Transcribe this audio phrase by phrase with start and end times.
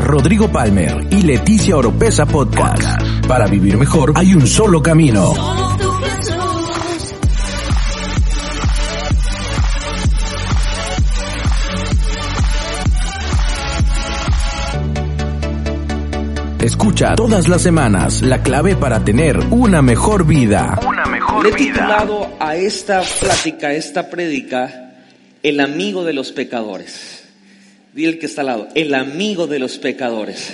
[0.00, 2.84] Rodrigo Palmer y Leticia Oropesa Podcast.
[3.26, 5.32] Para vivir mejor hay un solo camino.
[16.60, 20.78] Escucha todas las semanas la clave para tener una mejor vida.
[20.86, 21.74] Una mejor Le he vida.
[21.74, 24.90] titulado a esta plática, a esta prédica,
[25.42, 27.11] El amigo de los pecadores.
[27.92, 30.48] Dile el que está al lado, el amigo de los pecadores.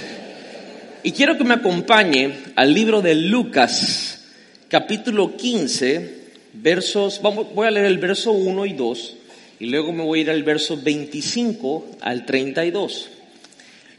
[1.05, 4.25] Y quiero que me acompañe al libro de Lucas,
[4.67, 6.19] capítulo 15,
[6.55, 9.15] versos, voy a leer el verso 1 y 2,
[9.61, 13.09] y luego me voy a ir al verso 25 al 32.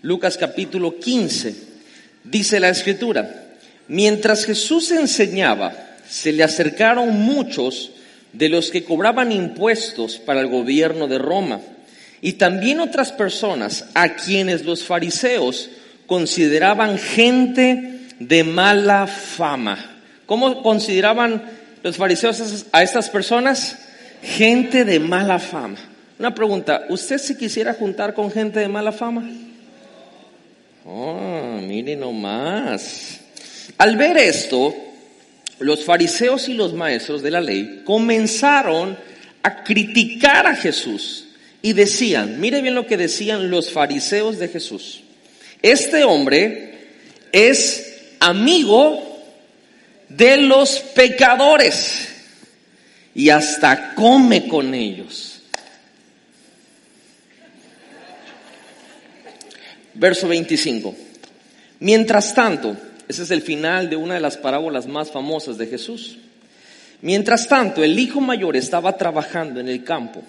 [0.01, 1.55] Lucas capítulo 15.
[2.25, 3.53] Dice la escritura,
[3.87, 7.91] mientras Jesús enseñaba, se le acercaron muchos
[8.33, 11.61] de los que cobraban impuestos para el gobierno de Roma
[12.21, 15.69] y también otras personas a quienes los fariseos
[16.05, 19.77] consideraban gente de mala fama.
[20.25, 21.43] ¿Cómo consideraban
[21.81, 23.77] los fariseos a estas personas?
[24.21, 25.77] Gente de mala fama.
[26.17, 29.23] Una pregunta, ¿usted se quisiera juntar con gente de mala fama?
[30.85, 33.19] Oh, mire nomás.
[33.77, 34.75] Al ver esto,
[35.59, 38.97] los fariseos y los maestros de la ley comenzaron
[39.41, 41.28] a criticar a Jesús
[41.61, 45.03] y decían, mire bien lo que decían los fariseos de Jesús.
[45.61, 46.87] Este hombre
[47.31, 49.09] es amigo
[50.07, 52.07] de los pecadores
[53.13, 55.41] y hasta come con ellos.
[59.93, 60.95] Verso 25.
[61.81, 66.17] Mientras tanto, ese es el final de una de las parábolas más famosas de Jesús.
[67.01, 70.23] Mientras tanto, el hijo mayor estaba trabajando en el campo.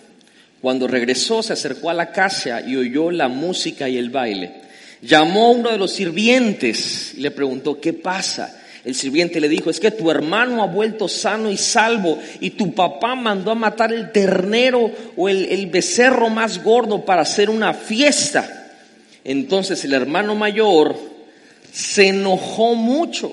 [0.61, 4.53] Cuando regresó, se acercó a la casa y oyó la música y el baile.
[5.01, 8.61] Llamó a uno de los sirvientes y le preguntó, ¿qué pasa?
[8.85, 12.75] El sirviente le dijo, es que tu hermano ha vuelto sano y salvo y tu
[12.75, 17.73] papá mandó a matar el ternero o el, el becerro más gordo para hacer una
[17.73, 18.73] fiesta.
[19.25, 20.97] Entonces el hermano mayor
[21.73, 23.33] se enojó mucho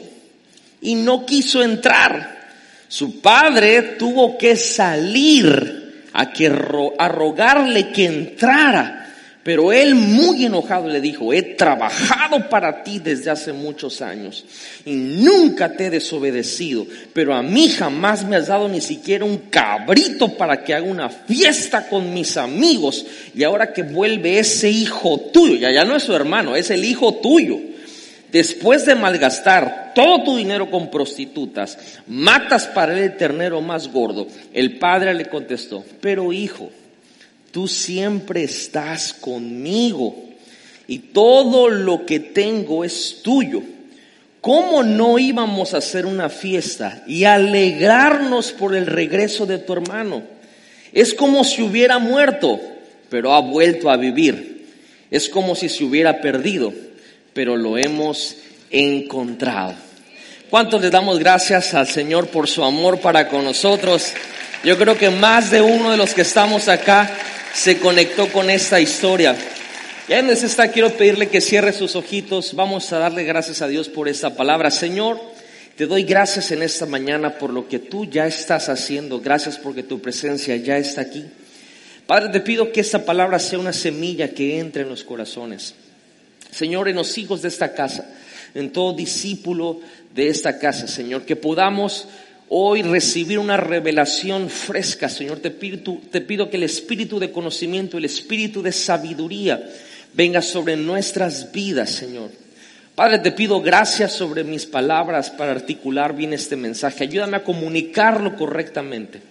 [0.81, 2.38] y no quiso entrar.
[2.88, 5.76] Su padre tuvo que salir
[6.17, 9.03] a, que ro- a rogarle que entrara.
[9.44, 14.44] Pero él muy enojado le dijo, he trabajado para ti desde hace muchos años
[14.83, 19.38] y nunca te he desobedecido, pero a mí jamás me has dado ni siquiera un
[19.50, 23.06] cabrito para que haga una fiesta con mis amigos.
[23.33, 26.83] Y ahora que vuelve ese hijo tuyo, ya, ya no es su hermano, es el
[26.83, 27.57] hijo tuyo.
[28.31, 31.77] Después de malgastar todo tu dinero con prostitutas,
[32.07, 34.27] matas para el ternero más gordo.
[34.53, 36.69] El padre le contestó, pero hijo,
[37.51, 40.15] tú siempre estás conmigo
[40.88, 43.63] y todo lo que tengo es tuyo.
[44.41, 50.23] ¿Cómo no íbamos a hacer una fiesta y alegrarnos por el regreso de tu hermano?
[50.94, 52.59] Es como si hubiera muerto,
[53.09, 54.67] pero ha vuelto a vivir.
[55.11, 56.73] Es como si se hubiera perdido,
[57.37, 58.35] pero lo hemos
[58.71, 59.75] encontrado.
[60.49, 64.11] ¿Cuántos le damos gracias al Señor por su amor para con nosotros?
[64.63, 67.07] Yo creo que más de uno de los que estamos acá
[67.53, 69.35] se conectó con esta historia.
[70.07, 72.55] Y ahí donde está, quiero pedirle que cierre sus ojitos.
[72.55, 74.71] Vamos a darle gracias a Dios por esta palabra.
[74.71, 75.21] Señor,
[75.75, 79.19] te doy gracias en esta mañana por lo que tú ya estás haciendo.
[79.19, 81.23] Gracias porque tu presencia ya está aquí.
[82.07, 85.75] Padre, te pido que esta palabra sea una semilla que entre en los corazones.
[86.51, 88.09] Señor, en los hijos de esta casa,
[88.53, 89.79] en todo discípulo
[90.13, 92.07] de esta casa, Señor, que podamos
[92.49, 95.39] hoy recibir una revelación fresca, Señor.
[95.39, 99.61] Te pido, te pido que el espíritu de conocimiento, el espíritu de sabiduría
[100.13, 102.31] venga sobre nuestras vidas, Señor.
[102.95, 107.03] Padre, te pido gracias sobre mis palabras para articular bien este mensaje.
[107.03, 109.21] Ayúdame a comunicarlo correctamente.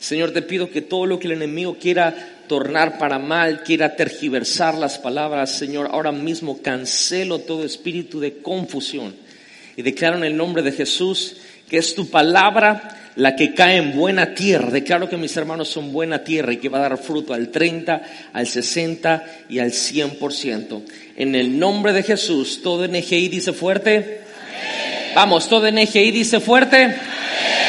[0.00, 4.74] Señor, te pido que todo lo que el enemigo quiera tornar para mal, quiera tergiversar
[4.74, 9.14] las palabras, Señor, ahora mismo cancelo todo espíritu de confusión
[9.76, 11.36] y declaro en el nombre de Jesús
[11.68, 14.70] que es tu palabra la que cae en buena tierra.
[14.70, 18.02] Declaro que mis hermanos son buena tierra y que va a dar fruto al 30,
[18.32, 20.82] al 60 y al 100%.
[21.16, 24.20] En el nombre de Jesús, todo NGI dice fuerte.
[25.14, 26.94] Vamos, todo NGI dice fuerte.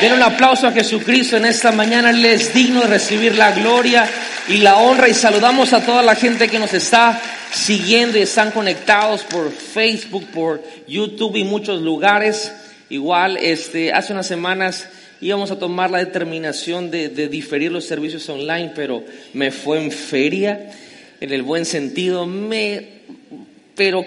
[0.02, 2.12] Den un aplauso a Jesucristo en esta mañana.
[2.12, 4.08] Él es digno de recibir la gloria
[4.50, 5.08] y la honra.
[5.08, 7.22] Y saludamos a toda la gente que nos está
[7.54, 12.52] siguiendo y están conectados por Facebook, por YouTube y muchos lugares.
[12.90, 14.90] Igual, este, hace unas semanas
[15.22, 19.04] íbamos a tomar la determinación de, de diferir los servicios online, pero
[19.34, 20.72] me fue en feria,
[21.22, 22.26] en el buen sentido.
[22.26, 23.00] Me
[23.80, 24.06] pero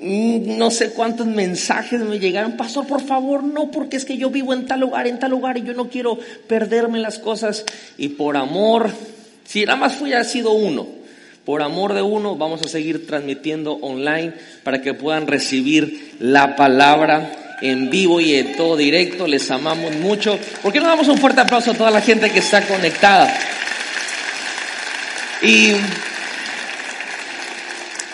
[0.00, 4.28] mm, no sé cuántos mensajes me llegaron, pastor, por favor, no, porque es que yo
[4.28, 6.18] vivo en tal lugar, en tal lugar, y yo no quiero
[6.48, 7.64] perderme las cosas.
[7.96, 8.90] Y por amor,
[9.52, 10.88] si nada más hubiera sido uno,
[11.44, 14.32] por amor de uno, vamos a seguir transmitiendo online
[14.64, 19.26] para que puedan recibir la palabra en vivo y en todo directo.
[19.26, 20.38] Les amamos mucho.
[20.62, 23.30] ¿Por qué no damos un fuerte aplauso a toda la gente que está conectada?
[25.42, 25.72] Y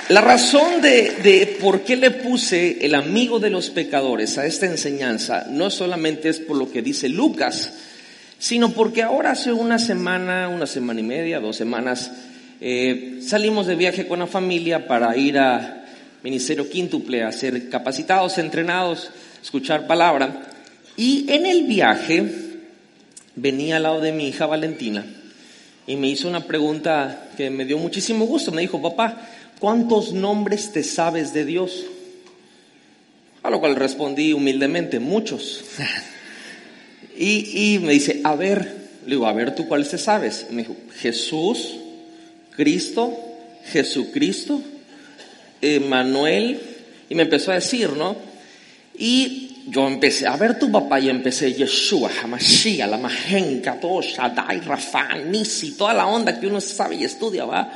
[0.09, 5.47] la razón de, por qué le puse el amigo de los pecadores a esta enseñanza
[5.49, 7.75] no solamente es por lo que dice Lucas,
[8.39, 12.13] sino porque ahora hace una semana, una semana y media, dos semanas,
[12.61, 15.87] eh, salimos de viaje con la familia para ir a
[16.23, 19.11] Ministerio Quíntuple a ser capacitados, entrenados,
[19.43, 20.43] escuchar palabra.
[20.97, 22.25] Y en el viaje
[23.37, 25.05] venía al lado de mi hija Valentina
[25.87, 28.53] y me hizo una pregunta que me dio muchísimo gusto.
[28.53, 31.87] Me dijo, papá, ¿cuántos nombres te sabes de Dios?
[33.43, 35.65] A lo cual respondí humildemente, muchos.
[37.21, 40.47] y, me dice, a ver, le digo, a ver, ¿tú cuáles te sabes?
[40.51, 41.75] Me dijo, Jesús,
[42.57, 43.13] Cristo,
[43.65, 44.63] Jesucristo,
[45.61, 46.61] Emanuel,
[47.09, 48.17] y me empezó a decir, ¿no?
[48.97, 54.61] Y yo empecé a ver tu papá y empecé Yeshua, Hamashiach, la Majenka, todo Shaddai,
[54.61, 57.73] Rafa, Nisi, toda la onda que uno sabe y estudia, ¿va?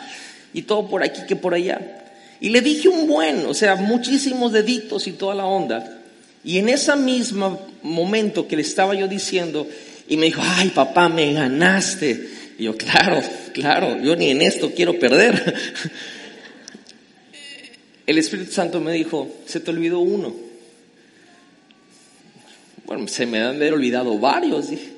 [0.54, 2.04] Y todo por aquí que por allá.
[2.40, 6.01] Y le dije un buen, o sea, muchísimos deditos y toda la onda.
[6.44, 9.68] Y en ese mismo momento que le estaba yo diciendo,
[10.08, 12.28] y me dijo, ay papá, me ganaste.
[12.58, 13.22] Y yo, claro,
[13.52, 15.54] claro, yo ni en esto quiero perder.
[18.06, 20.34] El Espíritu Santo me dijo, se te olvidó uno.
[22.84, 24.70] Bueno, se me han olvidado varios.
[24.70, 24.88] Dije.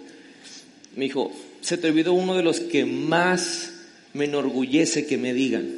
[0.97, 1.31] Me dijo,
[1.61, 3.73] se te olvidó uno de los que más
[4.14, 5.69] me enorgullece que me digan.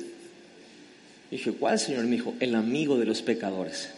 [1.31, 2.05] Dije, ¿cuál, Señor?
[2.05, 3.89] Me dijo, el amigo de los pecadores.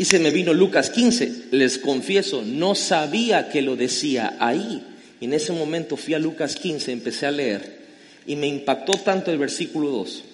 [0.00, 1.48] Y se me vino Lucas 15.
[1.50, 4.82] Les confieso, no sabía que lo decía ahí.
[5.20, 7.80] Y en ese momento fui a Lucas 15, empecé a leer.
[8.26, 10.24] Y me impactó tanto el versículo 2.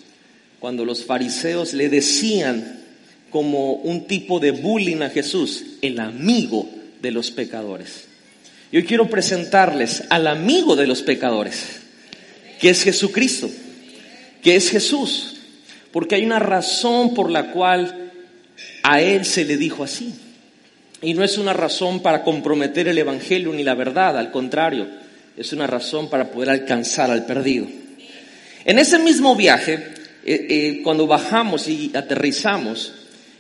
[0.61, 2.79] Cuando los fariseos le decían
[3.31, 6.71] como un tipo de bullying a Jesús, el amigo
[7.03, 8.05] de los pecadores.
[8.71, 11.81] Yo quiero presentarles al amigo de los pecadores,
[12.61, 13.51] que es Jesucristo,
[14.45, 15.39] que es Jesús,
[15.91, 18.06] porque hay una razón por la cual
[18.89, 20.15] a Él se le dijo así.
[21.03, 24.87] Y no es una razón para comprometer el Evangelio ni la verdad, al contrario,
[25.37, 27.67] es una razón para poder alcanzar al perdido.
[28.65, 29.75] En ese mismo viaje,
[30.25, 32.93] eh, eh, cuando bajamos y aterrizamos,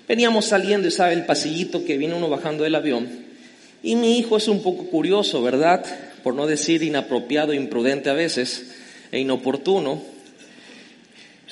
[0.08, 3.08] veníamos saliendo y el pasillito que viene uno bajando del avión.
[3.84, 5.84] Y mi hijo es un poco curioso, ¿verdad?
[6.24, 8.66] Por no decir inapropiado, imprudente a veces,
[9.12, 10.02] e inoportuno.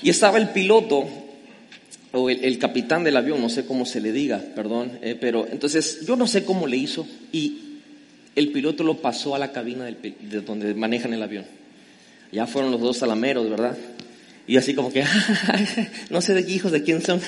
[0.02, 1.23] Y estaba el piloto
[2.14, 6.06] o el, capitán del avión, no sé cómo se le diga, perdón, eh, pero entonces
[6.06, 7.80] yo no sé cómo le hizo y
[8.36, 11.44] el piloto lo pasó a la cabina de donde manejan el avión.
[12.30, 13.76] Ya fueron los dos salameros, ¿verdad?
[14.46, 15.04] Y así como que,
[16.10, 17.20] no sé de qué hijos, de quién son.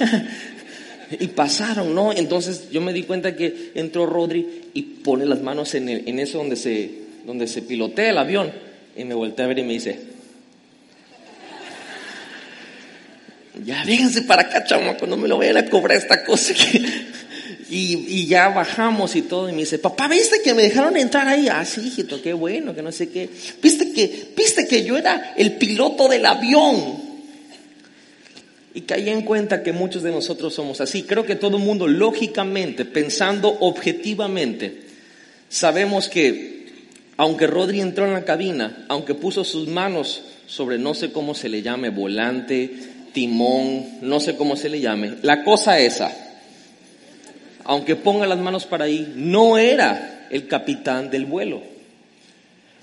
[1.18, 2.12] y pasaron, ¿no?
[2.12, 6.38] Entonces yo me di cuenta que entró Rodri y pone las manos en, en eso
[6.38, 6.90] donde se,
[7.24, 8.52] donde se pilotea el avión.
[8.96, 9.98] Y me volteé a ver y me dice,
[13.64, 16.54] ya vénganse para acá, chamaco, no me lo vayan a cobrar esta cosa.
[17.70, 21.48] y, ya bajamos y todo, y me dice, papá, ¿viste que me dejaron entrar ahí?
[21.48, 23.28] Ah, sí, hijito, qué bueno, que no sé qué.
[23.62, 27.06] ¿Viste que, viste que yo era el piloto del avión?
[28.74, 31.04] Y caí en cuenta que muchos de nosotros somos así.
[31.04, 34.82] Creo que todo el mundo, lógicamente, pensando objetivamente,
[35.48, 36.66] sabemos que,
[37.16, 41.48] aunque Rodri entró en la cabina, aunque puso sus manos sobre no sé cómo se
[41.48, 45.14] le llame, volante, timón, no sé cómo se le llame.
[45.22, 46.14] La cosa esa,
[47.64, 51.62] aunque ponga las manos para ahí, no era el capitán del vuelo.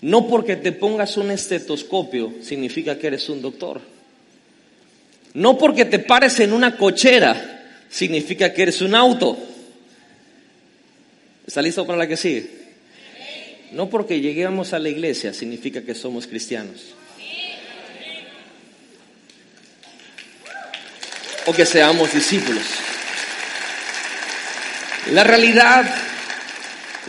[0.02, 3.80] No porque te pongas un estetoscopio significa que eres un doctor.
[5.36, 9.38] No porque te pares en una cochera significa que eres un auto.
[11.46, 12.50] ¿Está listo para la que sigue?
[13.72, 16.96] No porque lleguemos a la iglesia significa que somos cristianos.
[21.46, 22.64] O que seamos discípulos.
[25.12, 25.84] La realidad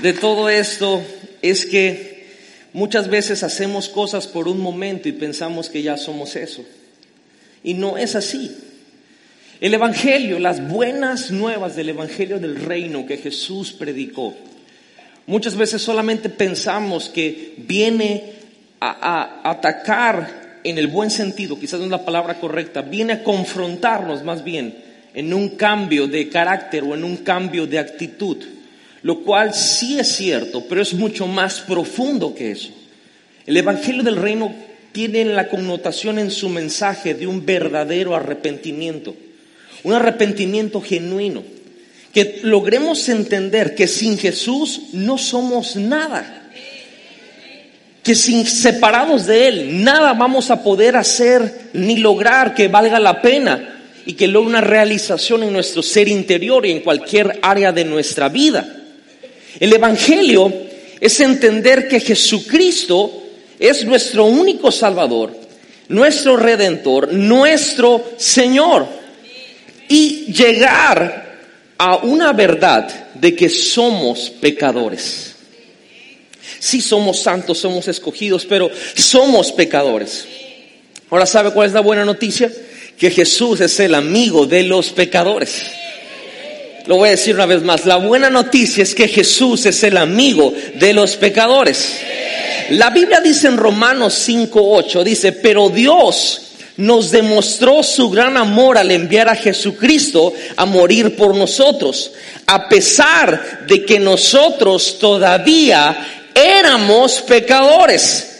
[0.02, 1.02] de todo esto
[1.42, 2.26] es que
[2.72, 6.64] muchas veces hacemos cosas por un momento y pensamos que ya somos eso.
[7.62, 8.56] Y no es así.
[9.60, 14.34] El Evangelio, las buenas nuevas del Evangelio del reino que Jesús predicó,
[15.26, 18.32] muchas veces solamente pensamos que viene
[18.80, 18.90] a,
[19.44, 24.24] a atacar en el buen sentido, quizás no es la palabra correcta, viene a confrontarnos
[24.24, 24.74] más bien
[25.12, 28.38] en un cambio de carácter o en un cambio de actitud,
[29.02, 32.70] lo cual sí es cierto, pero es mucho más profundo que eso.
[33.46, 34.54] El Evangelio del Reino
[34.92, 39.14] tiene la connotación en su mensaje de un verdadero arrepentimiento,
[39.82, 41.44] un arrepentimiento genuino,
[42.12, 46.43] que logremos entender que sin Jesús no somos nada
[48.04, 53.22] que sin separados de Él nada vamos a poder hacer ni lograr que valga la
[53.22, 57.86] pena y que logre una realización en nuestro ser interior y en cualquier área de
[57.86, 58.82] nuestra vida.
[59.58, 60.52] El Evangelio
[61.00, 63.22] es entender que Jesucristo
[63.58, 65.34] es nuestro único Salvador,
[65.88, 68.86] nuestro Redentor, nuestro Señor.
[69.88, 71.38] Y llegar
[71.78, 75.33] a una verdad de que somos pecadores.
[76.64, 80.24] Sí somos santos, somos escogidos, pero somos pecadores.
[81.10, 82.50] Ahora, ¿sabe cuál es la buena noticia?
[82.98, 85.66] que Jesús es el amigo de los pecadores.
[86.86, 87.86] Lo voy a decir una vez más.
[87.86, 91.98] La buena noticia es que Jesús es el amigo de los pecadores.
[92.70, 96.40] La Biblia dice en Romanos 5.8, dice, pero Dios
[96.76, 102.12] nos demostró su gran amor al enviar a Jesucristo a morir por nosotros,
[102.46, 108.30] a pesar de que nosotros todavía éramos pecadores.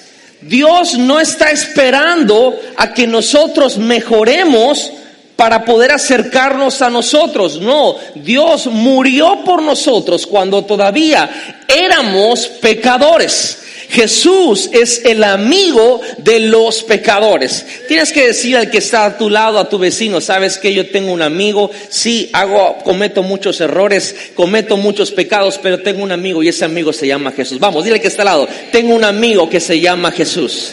[0.41, 4.93] Dios no está esperando a que nosotros mejoremos
[5.37, 7.61] para poder acercarnos a nosotros.
[7.61, 11.31] No, Dios murió por nosotros cuando todavía
[11.67, 13.64] éramos pecadores.
[13.95, 17.65] Jesús es el amigo de los pecadores.
[17.87, 20.91] Tienes que decir al que está a tu lado, a tu vecino, sabes que yo
[20.91, 26.43] tengo un amigo, sí, hago, cometo muchos errores, cometo muchos pecados, pero tengo un amigo
[26.43, 27.61] y ese amigo se llama Jesús.
[27.61, 30.73] Vamos, dile que está al lado, tengo un amigo que se llama Jesús.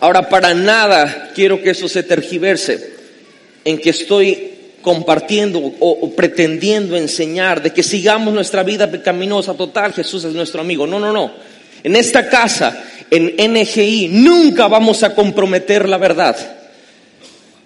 [0.00, 2.90] Ahora, para nada quiero que eso se tergiverse
[3.66, 4.51] en que estoy
[4.82, 10.86] compartiendo o, pretendiendo enseñar de que sigamos nuestra vida pecaminosa total, Jesús es nuestro amigo.
[10.86, 11.32] No, no, no.
[11.82, 16.36] En esta casa, en NGI, nunca vamos a comprometer la verdad.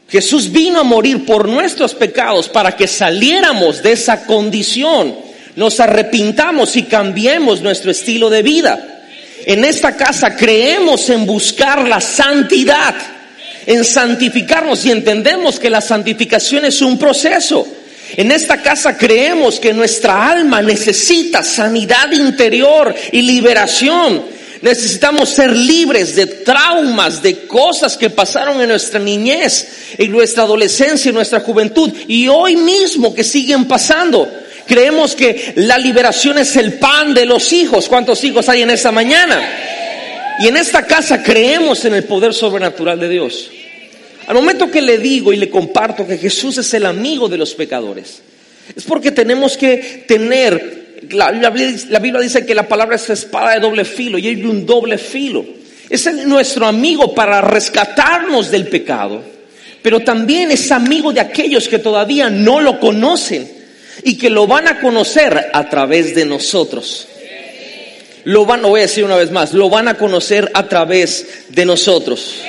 [0.09, 5.17] Jesús vino a morir por nuestros pecados para que saliéramos de esa condición,
[5.57, 9.03] nos arrepintamos y cambiemos nuestro estilo de vida.
[9.47, 12.95] En esta casa creemos en buscar la santidad
[13.67, 17.67] en santificarnos y entendemos que la santificación es un proceso.
[18.17, 24.37] En esta casa creemos que nuestra alma necesita sanidad interior y liberación.
[24.63, 29.69] Necesitamos ser libres de traumas, de cosas que pasaron en nuestra niñez,
[29.99, 34.29] en nuestra adolescencia, en nuestra juventud y hoy mismo que siguen pasando.
[34.67, 37.89] Creemos que la liberación es el pan de los hijos.
[37.89, 39.41] ¿Cuántos hijos hay en esta mañana?
[40.39, 43.51] Y en esta casa creemos en el poder sobrenatural de Dios.
[44.27, 47.55] Al momento que le digo y le comparto que Jesús es el amigo de los
[47.55, 48.23] pecadores,
[48.75, 53.85] es porque tenemos que tener, la, Biblia dice que la palabra es espada de doble
[53.85, 55.45] filo y hay un doble filo.
[55.89, 59.23] Es nuestro amigo para rescatarnos del pecado,
[59.81, 63.49] pero también es amigo de aquellos que todavía no lo conocen
[64.03, 67.07] y que lo van a conocer a través de nosotros.
[68.27, 72.41] Lo van, a decir una vez más, lo van a conocer a través de nosotros.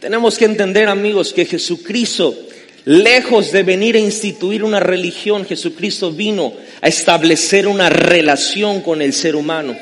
[0.00, 2.36] Tenemos que entender, amigos, que Jesucristo,
[2.84, 9.12] lejos de venir a instituir una religión, Jesucristo vino a establecer una relación con el
[9.12, 9.76] ser humano.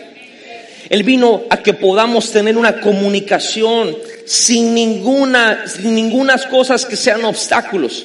[0.90, 3.96] Él vino a que podamos tener una comunicación
[4.26, 8.04] sin ninguna, sin ningunas cosas que sean obstáculos.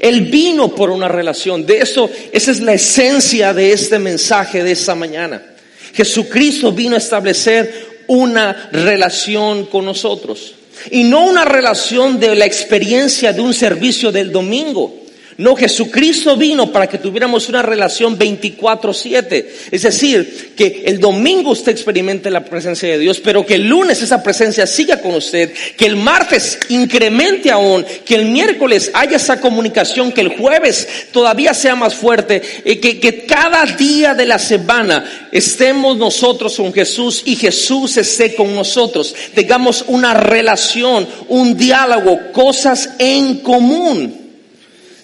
[0.00, 1.64] Él vino por una relación.
[1.64, 5.49] De eso, esa es la esencia de este mensaje de esta mañana.
[5.92, 10.54] Jesucristo vino a establecer una relación con nosotros.
[10.90, 14.99] Y no una relación de la experiencia de un servicio del domingo.
[15.40, 19.50] No, Jesucristo vino para que tuviéramos una relación 24/7.
[19.70, 24.02] Es decir, que el domingo usted experimente la presencia de Dios, pero que el lunes
[24.02, 29.40] esa presencia siga con usted, que el martes incremente aún, que el miércoles haya esa
[29.40, 34.38] comunicación, que el jueves todavía sea más fuerte, y que, que cada día de la
[34.38, 39.14] semana estemos nosotros con Jesús y Jesús esté con nosotros.
[39.34, 44.19] Tengamos una relación, un diálogo, cosas en común.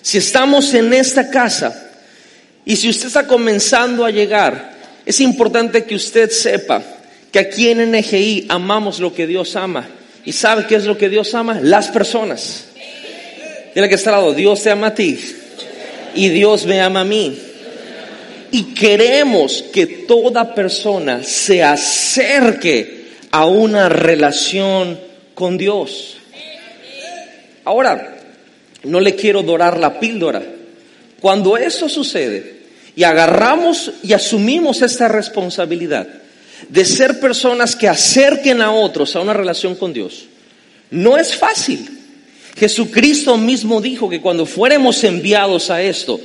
[0.07, 1.91] Si estamos en esta casa
[2.65, 6.81] y si usted está comenzando a llegar, es importante que usted sepa
[7.33, 9.85] que aquí en NGI amamos lo que Dios ama.
[10.25, 11.59] ¿Y sabe qué es lo que Dios ama?
[11.61, 12.67] Las personas.
[13.75, 15.19] Dile que está al lado, Dios te ama a ti
[16.15, 17.37] y Dios me ama a mí.
[18.53, 25.01] Y queremos que toda persona se acerque a una relación
[25.35, 26.19] con Dios.
[27.65, 28.16] Ahora,
[28.87, 30.43] no le quiero dorar la píldora.
[31.21, 32.57] Cuando eso sucede
[32.95, 36.07] y agarramos y asumimos esta responsabilidad
[36.69, 40.27] de ser personas que acerquen a otros a una relación con Dios,
[40.91, 41.89] no es fácil.
[42.57, 46.19] Jesucristo mismo dijo que cuando fuéramos enviados a esto,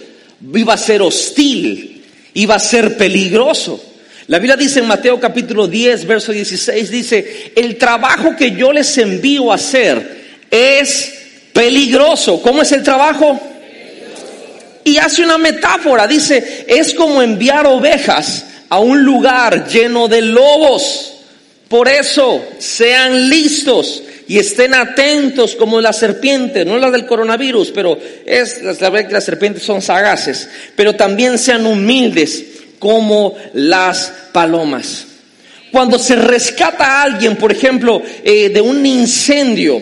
[0.53, 2.03] iba a ser hostil,
[2.34, 3.84] iba a ser peligroso.
[4.27, 8.98] La Biblia dice en Mateo capítulo 10, verso 16, dice, el trabajo que yo les
[8.98, 11.21] envío a hacer es
[11.53, 12.41] peligroso.
[12.41, 13.39] ¿Cómo es el trabajo?
[14.84, 21.13] Y hace una metáfora, dice, es como enviar ovejas a un lugar lleno de lobos.
[21.67, 27.98] Por eso, sean listos y estén atentos como la serpiente, no la del coronavirus, pero
[28.25, 32.43] es la que las serpientes son sagaces, pero también sean humildes
[32.79, 35.05] como las palomas.
[35.72, 39.81] Cuando se rescata a alguien, por ejemplo, eh, de un incendio,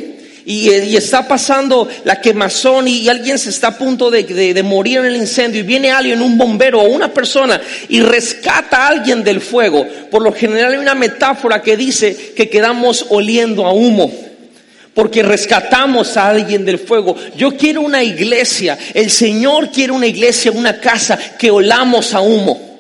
[0.52, 5.06] y, está pasando la quemazón y, alguien se está a punto de, de, morir en
[5.06, 9.42] el incendio y viene alguien, un bombero o una persona y rescata a alguien del
[9.42, 9.86] fuego.
[10.10, 14.12] Por lo general hay una metáfora que dice que quedamos oliendo a humo
[14.96, 17.16] porque rescatamos a alguien del fuego.
[17.38, 22.80] Yo quiero una iglesia, el Señor quiere una iglesia, una casa que olamos a humo.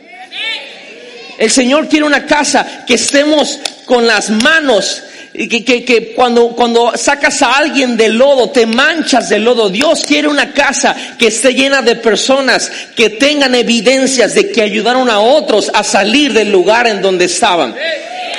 [1.38, 6.50] El Señor quiere una casa que estemos con las manos y que, que, que, cuando,
[6.50, 9.70] cuando sacas a alguien del lodo, te manchas del lodo.
[9.70, 15.10] Dios quiere una casa que esté llena de personas que tengan evidencias de que ayudaron
[15.10, 17.76] a otros a salir del lugar en donde estaban.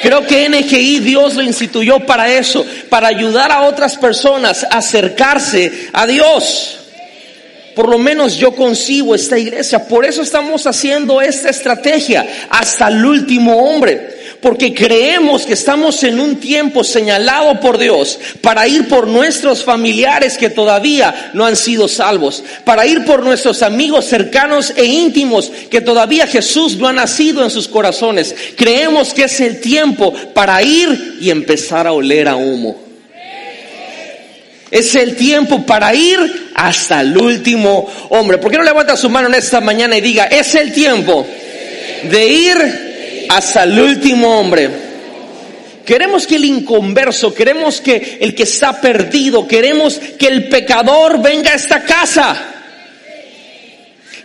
[0.03, 5.89] Creo que NGI Dios lo instituyó para eso, para ayudar a otras personas a acercarse
[5.93, 6.77] a Dios.
[7.77, 9.87] Por lo menos yo concibo esta iglesia.
[9.87, 16.19] Por eso estamos haciendo esta estrategia hasta el último hombre porque creemos que estamos en
[16.19, 21.89] un tiempo señalado por Dios para ir por nuestros familiares que todavía no han sido
[21.89, 27.45] salvos, para ir por nuestros amigos cercanos e íntimos que todavía Jesús no ha nacido
[27.45, 28.35] en sus corazones.
[28.57, 32.91] Creemos que es el tiempo para ir y empezar a oler a humo.
[34.71, 38.39] Es el tiempo para ir hasta el último hombre.
[38.39, 41.27] ¿Por qué no levanta su mano en esta mañana y diga, es el tiempo
[42.05, 42.90] de ir
[43.31, 44.69] hasta el último hombre.
[45.87, 51.53] Queremos que el inconverso, queremos que el que está perdido, queremos que el pecador venga
[51.53, 52.37] a esta casa.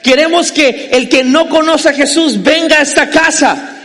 [0.02, 3.78] Queremos que el que no conoce a Jesús venga a esta casa.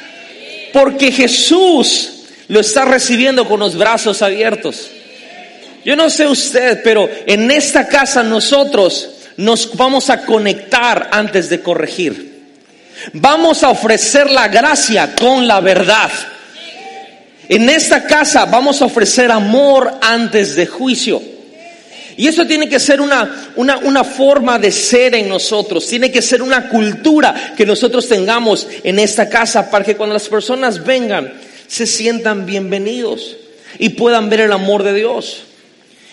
[0.72, 4.90] Porque Jesús lo está recibiendo con los brazos abiertos.
[5.84, 11.60] Yo no sé usted, pero en esta casa nosotros nos vamos a conectar antes de
[11.60, 12.29] corregir.
[13.14, 16.10] Vamos a ofrecer la gracia con la verdad.
[17.48, 21.20] En esta casa vamos a ofrecer amor antes de juicio.
[22.16, 26.20] Y eso tiene que ser una, una, una, forma de ser en nosotros, tiene que
[26.20, 31.32] ser una cultura que nosotros tengamos en esta casa para que cuando las personas vengan
[31.66, 33.36] se sientan bienvenidos
[33.78, 35.44] y puedan ver el amor de Dios.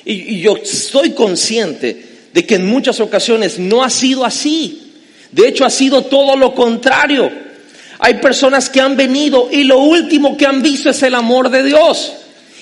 [0.06, 4.87] Y, y yo estoy consciente de que en muchas ocasiones no ha sido así.
[5.32, 7.32] De hecho, ha sido todo lo contrario.
[8.00, 11.64] Hay personas que han venido y lo último que han visto es el amor de
[11.64, 12.14] Dios.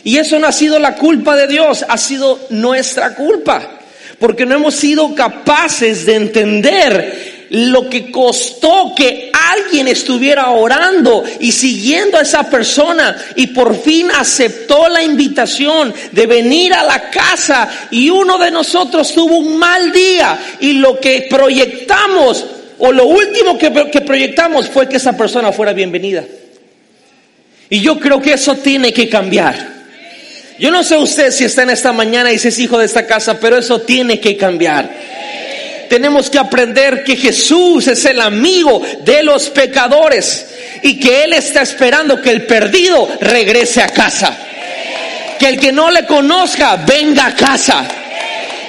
[0.04, 3.80] Y eso no ha sido la culpa de Dios, ha sido nuestra culpa.
[4.20, 11.52] Porque no hemos sido capaces de entender lo que costó que alguien estuviera orando y
[11.52, 17.70] siguiendo a esa persona y por fin aceptó la invitación de venir a la casa
[17.92, 22.46] y uno de nosotros tuvo un mal día y lo que proyectamos
[22.80, 26.24] o lo último que, proyectamos fue que esa persona fuera bienvenida.
[27.70, 29.76] Y yo creo que eso tiene que cambiar.
[30.60, 33.06] Yo no sé usted si está en esta mañana y si es hijo de esta
[33.06, 34.90] casa, pero eso tiene que cambiar.
[35.90, 40.48] Tenemos que aprender que Jesús es el amigo de los pecadores
[40.82, 44.38] y que Él está esperando que el perdido regrese a casa.
[45.40, 47.88] Que el que no le conozca venga a casa.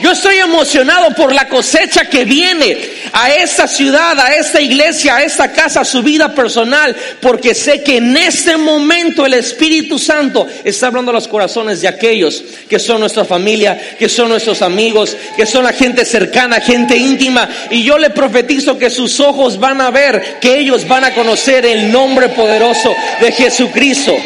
[0.03, 2.77] Yo estoy emocionado por la cosecha que viene
[3.13, 7.83] a esta ciudad, a esta iglesia, a esta casa, a su vida personal, porque sé
[7.83, 12.79] que en este momento el Espíritu Santo está hablando a los corazones de aquellos que
[12.79, 17.49] son nuestra familia, que son nuestros amigos, que son la gente cercana, gente íntima.
[17.71, 21.65] Y yo le profetizo que sus ojos van a ver, que ellos van a conocer
[21.65, 24.17] el nombre poderoso de Jesucristo.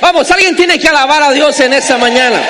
[0.00, 2.42] Vamos, alguien tiene que alabar a Dios en esta mañana.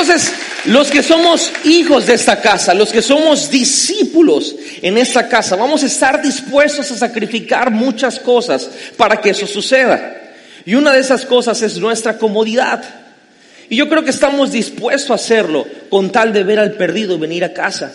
[0.00, 0.32] Entonces,
[0.64, 5.56] los que somos hijos de esta casa, los que somos discípulos, en esta casa.
[5.56, 10.16] Vamos a estar dispuestos a sacrificar muchas cosas para que eso suceda.
[10.64, 12.82] Y una de esas cosas es nuestra comodidad.
[13.68, 17.44] Y yo creo que estamos dispuestos a hacerlo con tal de ver al perdido venir
[17.44, 17.92] a casa.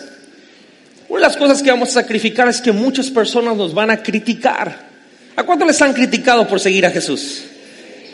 [1.08, 4.00] Una de las cosas que vamos a sacrificar es que muchas personas nos van a
[4.00, 4.86] criticar.
[5.34, 7.42] ¿A cuánto les han criticado por seguir a Jesús?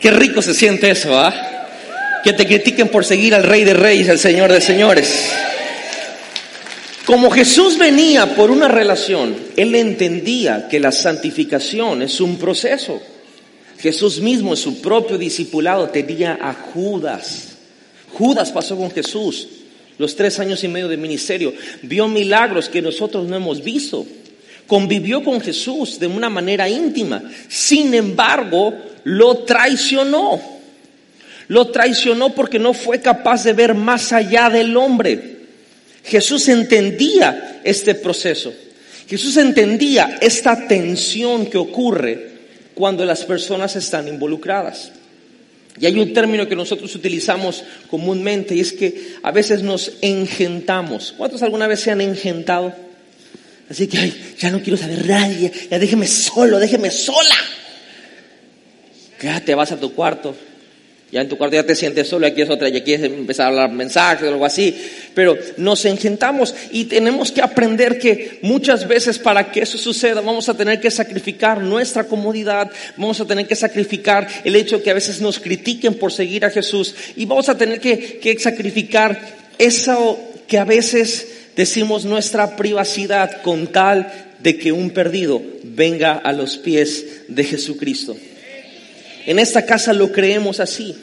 [0.01, 1.62] Qué rico se siente eso, ¿ah?
[2.23, 5.31] Que te critiquen por seguir al Rey de Reyes, al Señor de Señores.
[7.05, 13.01] Como Jesús venía por una relación, Él entendía que la santificación es un proceso.
[13.79, 17.57] Jesús mismo su propio discipulado tenía a Judas.
[18.13, 19.49] Judas pasó con Jesús
[19.97, 24.05] los tres años y medio de ministerio, vio milagros que nosotros no hemos visto,
[24.65, 30.52] convivió con Jesús de una manera íntima, sin embargo, lo traicionó.
[31.47, 35.37] Lo traicionó porque no fue capaz de ver más allá del hombre.
[36.03, 38.53] Jesús entendía este proceso.
[39.07, 42.31] Jesús entendía esta tensión que ocurre
[42.73, 44.91] cuando las personas están involucradas.
[45.79, 51.13] Y hay un término que nosotros utilizamos comúnmente y es que a veces nos engentamos.
[51.17, 52.73] ¿Cuántos alguna vez se han engentado?
[53.69, 57.35] Así que, ay, ya no quiero saber nadie, ya déjeme solo, déjeme sola.
[59.21, 60.35] Ya te vas a tu cuarto,
[61.13, 63.49] ya en tu cuarto ya te sientes solo, aquí es otra, y quieres empezar a
[63.49, 64.75] hablar mensajes o algo así.
[65.13, 70.49] Pero nos engentamos y tenemos que aprender que muchas veces para que eso suceda vamos
[70.49, 74.89] a tener que sacrificar nuestra comodidad, vamos a tener que sacrificar el hecho de que
[74.89, 79.19] a veces nos critiquen por seguir a Jesús y vamos a tener que sacrificar
[79.59, 86.33] eso que a veces decimos nuestra privacidad con tal de que un perdido venga a
[86.33, 88.17] los pies de Jesucristo.
[89.25, 90.95] En esta casa lo creemos así.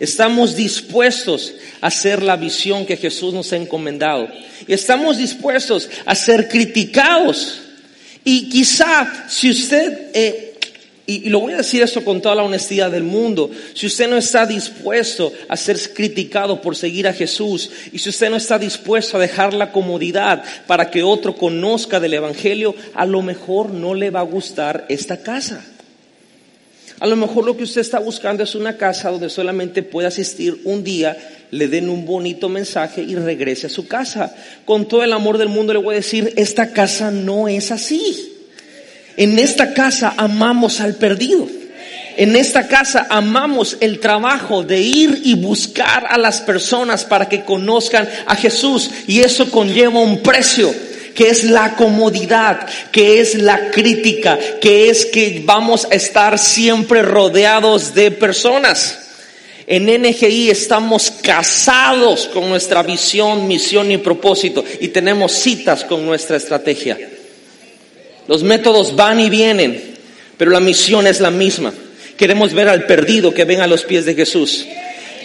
[0.00, 4.28] Estamos dispuestos a hacer la visión que Jesús nos ha encomendado.
[4.66, 7.60] Y estamos dispuestos a ser criticados.
[8.24, 10.58] Y quizá si usted, eh,
[11.06, 14.16] y, lo voy a decir esto con toda la honestidad del mundo, si usted no
[14.16, 19.16] está dispuesto a ser criticado por seguir a Jesús, y si usted no está dispuesto
[19.16, 24.10] a dejar la comodidad para que otro conozca del Evangelio, a lo mejor no le
[24.10, 25.64] va a gustar esta casa.
[26.98, 30.60] A lo mejor lo que usted está buscando es una casa donde solamente pueda asistir
[30.64, 31.16] un día,
[31.50, 34.34] le den un bonito mensaje y regrese a su casa.
[34.64, 38.32] Con todo el amor del mundo le voy a decir, esta casa no es así.
[39.18, 41.46] En esta casa amamos al perdido.
[42.16, 47.44] En esta casa amamos el trabajo de ir y buscar a las personas para que
[47.44, 50.72] conozcan a Jesús y eso conlleva un precio
[51.16, 57.02] que es la comodidad, que es la crítica, que es que vamos a estar siempre
[57.02, 59.00] rodeados de personas.
[59.66, 66.36] En NGI estamos casados con nuestra visión, misión y propósito y tenemos citas con nuestra
[66.36, 66.96] estrategia.
[68.28, 69.96] Los métodos van y vienen,
[70.36, 71.72] pero la misión es la misma.
[72.16, 74.66] Queremos ver al perdido que ven a los pies de Jesús.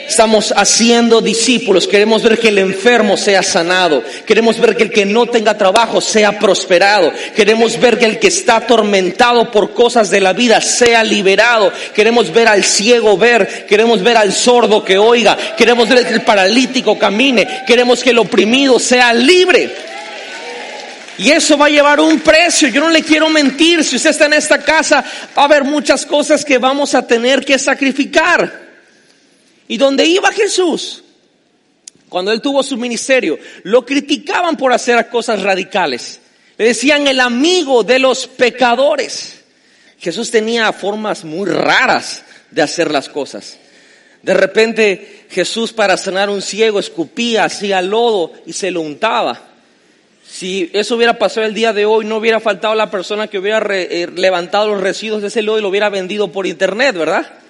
[0.08, 1.88] Estamos haciendo discípulos.
[1.88, 4.04] Queremos ver que el enfermo sea sanado.
[4.26, 7.12] Queremos ver que el que no tenga trabajo sea prosperado.
[7.36, 11.72] Queremos ver que el que está atormentado por cosas de la vida sea liberado.
[11.96, 13.66] Queremos ver al ciego ver.
[13.68, 15.38] Queremos ver al sordo que oiga.
[15.58, 17.64] Queremos ver que el paralítico camine.
[17.66, 19.74] Queremos que el oprimido sea libre.
[21.18, 22.68] Y eso va a llevar un precio.
[22.70, 23.84] Yo no le quiero mentir.
[23.84, 25.04] Si usted está en esta casa,
[25.38, 28.61] va a haber muchas cosas que vamos a tener que sacrificar.
[29.72, 31.02] Y donde iba Jesús,
[32.10, 36.20] cuando él tuvo su ministerio, lo criticaban por hacer cosas radicales.
[36.58, 39.46] Le decían el amigo de los pecadores.
[39.98, 43.60] Jesús tenía formas muy raras de hacer las cosas.
[44.22, 49.42] De repente Jesús para sanar un ciego escupía, hacía lodo y se lo untaba.
[50.30, 53.66] Si eso hubiera pasado el día de hoy, no hubiera faltado la persona que hubiera
[53.74, 57.40] eh, levantado los residuos de ese lodo y lo hubiera vendido por internet, ¿verdad?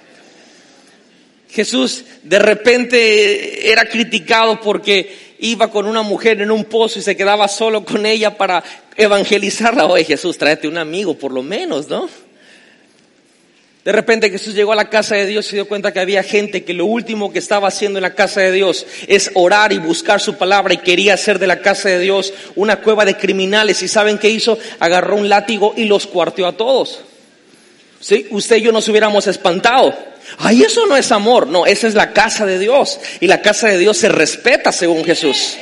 [1.52, 7.18] Jesús de repente era criticado porque iba con una mujer en un pozo y se
[7.18, 8.64] quedaba solo con ella para
[8.96, 9.86] evangelizarla.
[9.86, 12.08] Oye Jesús, tráete un amigo por lo menos, ¿no?
[13.84, 16.22] De repente Jesús llegó a la casa de Dios y se dio cuenta que había
[16.22, 19.80] gente que lo último que estaba haciendo en la casa de Dios es orar y
[19.80, 23.82] buscar su palabra y quería hacer de la casa de Dios una cueva de criminales.
[23.82, 24.60] ¿Y saben qué hizo?
[24.80, 27.00] Agarró un látigo y los cuarteó a todos.
[28.00, 28.28] ¿Sí?
[28.30, 30.12] Usted y yo nos hubiéramos espantado.
[30.38, 31.48] Ay, eso no es amor.
[31.48, 33.00] No, esa es la casa de Dios.
[33.20, 35.58] Y la casa de Dios se respeta según Jesús.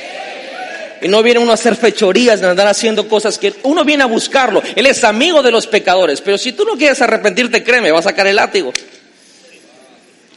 [1.02, 4.06] Y no viene uno a hacer fechorías, de andar haciendo cosas que uno viene a
[4.06, 4.62] buscarlo.
[4.76, 6.20] Él es amigo de los pecadores.
[6.20, 8.72] Pero si tú no quieres arrepentirte, créeme, va a sacar el látigo.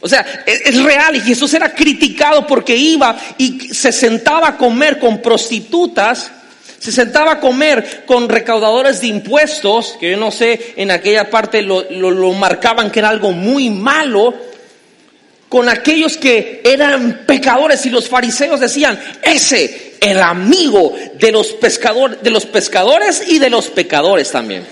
[0.00, 1.16] O sea, es, real.
[1.16, 6.30] Y Jesús era criticado porque iba y se sentaba a comer con prostitutas
[6.84, 11.62] Se sentaba a comer con recaudadores de impuestos, que yo no sé, en aquella parte
[11.62, 14.34] lo, lo marcaban que era algo muy malo,
[15.48, 22.20] con aquellos que eran pecadores y los fariseos decían, ese, el amigo de los pescadores,
[22.20, 24.66] de los pescadores y de los pecadores también.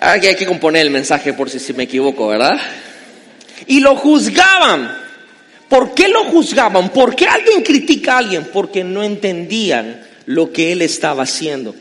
[0.00, 2.60] Aquí hay que componer el mensaje por si, si me equivoco, ¿verdad?
[3.66, 4.98] Y lo juzgaban.
[5.68, 6.90] ¿Por qué lo juzgaban?
[6.90, 8.44] ¿Por qué alguien critica a alguien?
[8.52, 11.74] Porque no entendían lo que él estaba haciendo.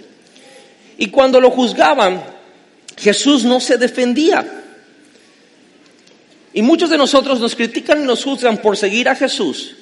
[0.97, 2.23] Y cuando lo juzgaban,
[2.97, 4.63] Jesús no se defendía.
[6.53, 9.75] Y muchos de nosotros nos critican y nos juzgan por seguir a Jesús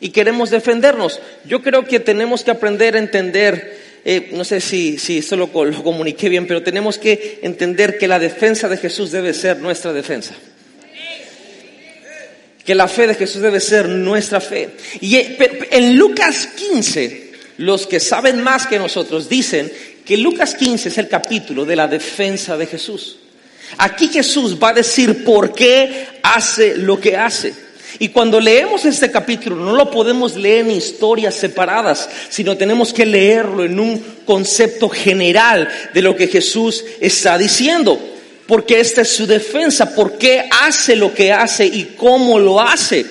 [0.00, 1.20] y queremos defendernos.
[1.44, 5.46] Yo creo que tenemos que aprender a entender, eh, no sé si, si esto lo,
[5.64, 9.92] lo comuniqué bien, pero tenemos que entender que la defensa de Jesús debe ser nuestra
[9.92, 10.34] defensa
[12.64, 14.68] que la fe de Jesús debe ser nuestra fe.
[15.00, 15.38] Y eh,
[15.70, 17.27] en Lucas 15,
[17.58, 19.70] los que saben más que nosotros dicen
[20.04, 23.18] que Lucas 15 es el capítulo de la defensa de Jesús.
[23.76, 27.52] Aquí Jesús va a decir por qué hace lo que hace.
[27.98, 33.04] Y cuando leemos este capítulo no lo podemos leer en historias separadas, sino tenemos que
[33.04, 37.98] leerlo en un concepto general de lo que Jesús está diciendo.
[38.46, 43.04] Porque esta es su defensa, por qué hace lo que hace y cómo lo hace.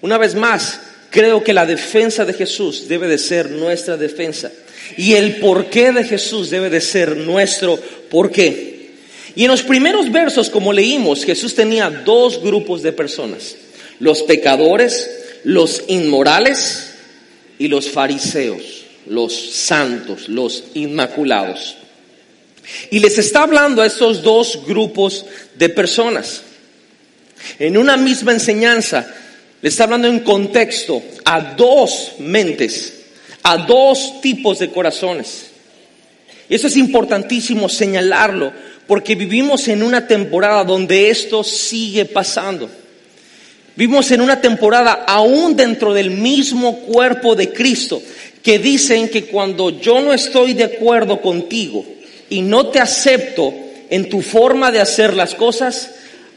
[0.00, 0.80] Una vez más,
[1.16, 4.52] creo que la defensa de Jesús debe de ser nuestra defensa.
[4.98, 8.90] Y el porqué de Jesús debe de ser nuestro porqué.
[9.34, 13.56] Y en los primeros versos, como leímos, Jesús tenía dos grupos de personas,
[13.98, 15.08] los pecadores,
[15.42, 16.90] los inmorales
[17.58, 21.76] y los fariseos, los santos, los inmaculados.
[22.90, 25.24] Y les está hablando a estos dos grupos
[25.56, 26.42] de personas.
[27.58, 29.06] En una misma enseñanza,
[29.62, 33.04] le está hablando en contexto a dos mentes,
[33.42, 35.46] a dos tipos de corazones.
[36.48, 38.52] Eso es importantísimo señalarlo,
[38.86, 42.70] porque vivimos en una temporada donde esto sigue pasando.
[43.74, 48.00] Vivimos en una temporada aún dentro del mismo cuerpo de Cristo,
[48.42, 51.84] que dicen que cuando yo no estoy de acuerdo contigo
[52.30, 53.52] y no te acepto
[53.90, 55.90] en tu forma de hacer las cosas,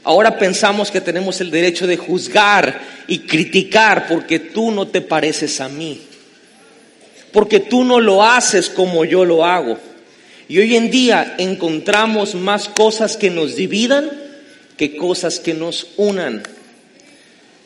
[0.03, 5.59] ahora pensamos que tenemos el derecho de juzgar y criticar porque tú no te pareces
[5.62, 6.01] a mí,
[7.31, 9.77] porque tú no lo haces como yo lo hago.
[10.47, 14.09] Y hoy en día encontramos más cosas que nos dividan
[14.77, 16.41] que cosas que nos unan.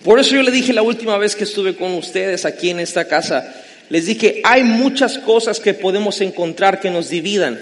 [0.03, 3.07] Por eso yo le dije la última vez que estuve con ustedes aquí en esta
[3.07, 3.53] casa,
[3.89, 7.61] les dije, hay muchas cosas que podemos encontrar que nos dividan,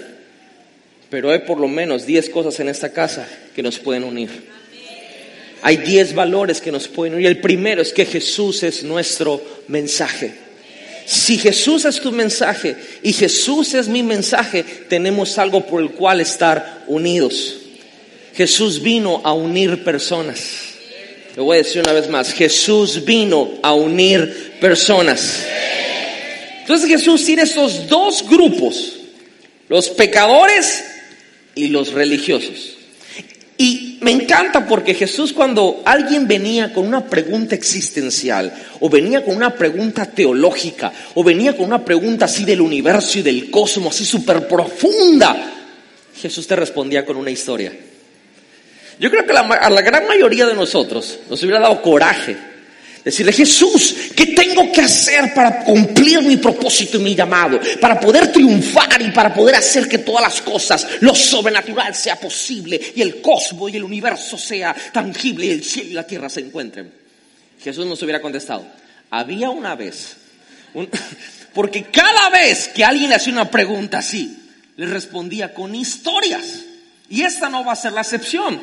[1.10, 4.30] pero hay por lo menos 10 cosas en esta casa que nos pueden unir.
[5.62, 7.28] Hay 10 valores que nos pueden unir.
[7.28, 10.32] El primero es que Jesús es nuestro mensaje.
[11.06, 16.20] Si Jesús es tu mensaje y Jesús es mi mensaje, tenemos algo por el cual
[16.20, 17.56] estar unidos.
[18.34, 20.40] Jesús vino a unir personas.
[21.36, 25.44] Lo voy a decir una vez más, Jesús vino a unir personas.
[26.60, 28.94] Entonces Jesús tiene estos dos grupos,
[29.68, 30.84] los pecadores
[31.54, 32.76] y los religiosos.
[33.58, 39.36] Y me encanta porque Jesús cuando alguien venía con una pregunta existencial, o venía con
[39.36, 44.04] una pregunta teológica, o venía con una pregunta así del universo y del cosmos, así
[44.04, 45.52] súper profunda,
[46.20, 47.72] Jesús te respondía con una historia.
[48.98, 52.51] Yo creo que a la gran mayoría de nosotros nos hubiera dado coraje
[53.04, 57.58] Decirle, Jesús, ¿qué tengo que hacer para cumplir mi propósito y mi llamado?
[57.80, 62.80] Para poder triunfar y para poder hacer que todas las cosas, lo sobrenatural sea posible
[62.94, 66.40] y el cosmos y el universo sea tangible y el cielo y la tierra se
[66.40, 66.92] encuentren.
[67.60, 68.64] Jesús nos hubiera contestado,
[69.10, 70.16] había una vez,
[71.54, 74.38] porque cada vez que alguien le hacía una pregunta así,
[74.76, 76.66] le respondía con historias.
[77.08, 78.60] Y esta no va a ser la excepción.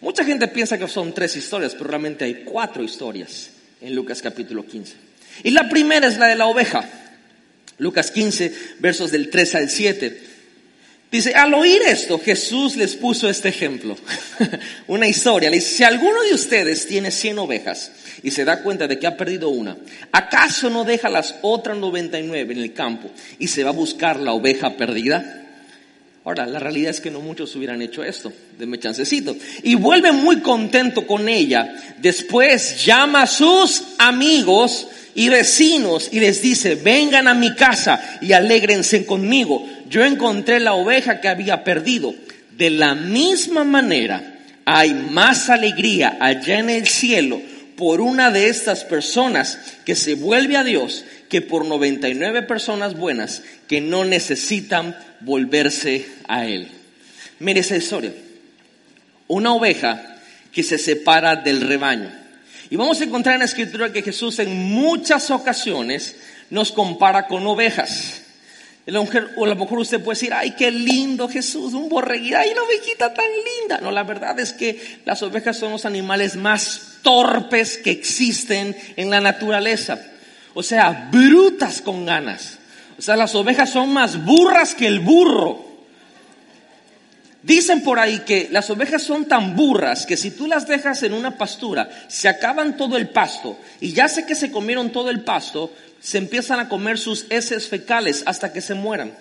[0.00, 4.64] Mucha gente piensa que son tres historias, pero realmente hay cuatro historias en Lucas capítulo
[4.66, 4.94] 15.
[5.44, 6.88] Y la primera es la de la oveja.
[7.78, 10.22] Lucas 15, versos del 3 al 7.
[11.10, 13.96] Dice, al oír esto, Jesús les puso este ejemplo,
[14.88, 15.48] una historia.
[15.48, 19.06] Le dice, si alguno de ustedes tiene 100 ovejas y se da cuenta de que
[19.06, 19.78] ha perdido una,
[20.12, 24.32] ¿acaso no deja las otras 99 en el campo y se va a buscar la
[24.32, 25.47] oveja perdida?
[26.28, 29.34] Ahora, la realidad es que no muchos hubieran hecho esto, denme chancecito.
[29.62, 31.74] Y vuelve muy contento con ella.
[32.02, 38.34] Después llama a sus amigos y vecinos y les dice, vengan a mi casa y
[38.34, 39.66] alégrense conmigo.
[39.88, 42.14] Yo encontré la oveja que había perdido.
[42.58, 47.40] De la misma manera, hay más alegría allá en el cielo
[47.74, 53.42] por una de estas personas que se vuelve a Dios que por 99 personas buenas
[53.66, 56.68] que no necesitan volverse a Él.
[57.38, 58.12] Mire esa historia.
[59.26, 60.16] Una oveja
[60.52, 62.10] que se separa del rebaño.
[62.70, 66.16] Y vamos a encontrar en la escritura que Jesús en muchas ocasiones
[66.50, 68.22] nos compara con ovejas.
[69.36, 72.62] O a lo mejor usted puede decir, ay, qué lindo Jesús, un borreguito, ay, la
[72.62, 73.80] ovejita tan linda.
[73.82, 79.10] No, la verdad es que las ovejas son los animales más torpes que existen en
[79.10, 80.00] la naturaleza.
[80.54, 82.58] O sea, brutas con ganas.
[82.98, 85.68] O sea, las ovejas son más burras que el burro.
[87.42, 91.12] Dicen por ahí que las ovejas son tan burras que si tú las dejas en
[91.12, 95.20] una pastura, se acaban todo el pasto y ya sé que se comieron todo el
[95.20, 99.12] pasto, se empiezan a comer sus heces fecales hasta que se mueran.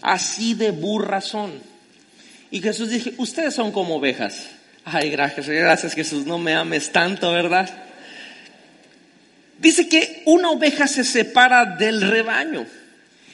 [0.00, 1.52] Así de burras son.
[2.50, 4.46] Y Jesús dije, ustedes son como ovejas.
[4.84, 7.83] Ay, gracias, gracias Jesús, no me ames tanto, ¿verdad?
[9.58, 12.66] Dice que una oveja se separa del rebaño.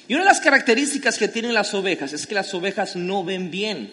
[0.07, 3.51] Y una de las características que tienen las ovejas es que las ovejas no ven
[3.51, 3.91] bien.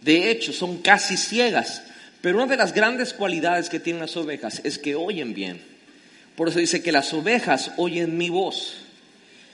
[0.00, 1.82] De hecho, son casi ciegas.
[2.20, 5.60] Pero una de las grandes cualidades que tienen las ovejas es que oyen bien.
[6.36, 8.76] Por eso dice que las ovejas oyen mi voz.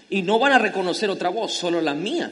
[0.09, 2.31] Y no van a reconocer otra voz, solo la mía.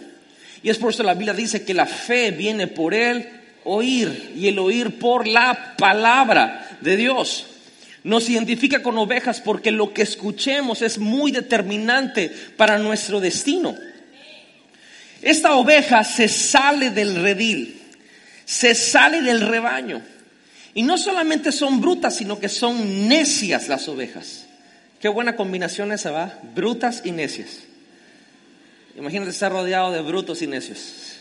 [0.63, 3.29] Y es por eso la Biblia dice que la fe viene por el
[3.65, 7.47] oír y el oír por la palabra de Dios.
[8.05, 13.77] Nos identifica con ovejas porque lo que escuchemos es muy determinante para nuestro destino.
[15.21, 17.81] Esta oveja se sale del redil,
[18.45, 20.03] se sale del rebaño.
[20.75, 24.47] Y no solamente son brutas, sino que son necias las ovejas.
[25.01, 27.59] Qué buena combinación esa va, brutas y necias.
[28.97, 31.19] Imagínate estar rodeado de brutos y necios.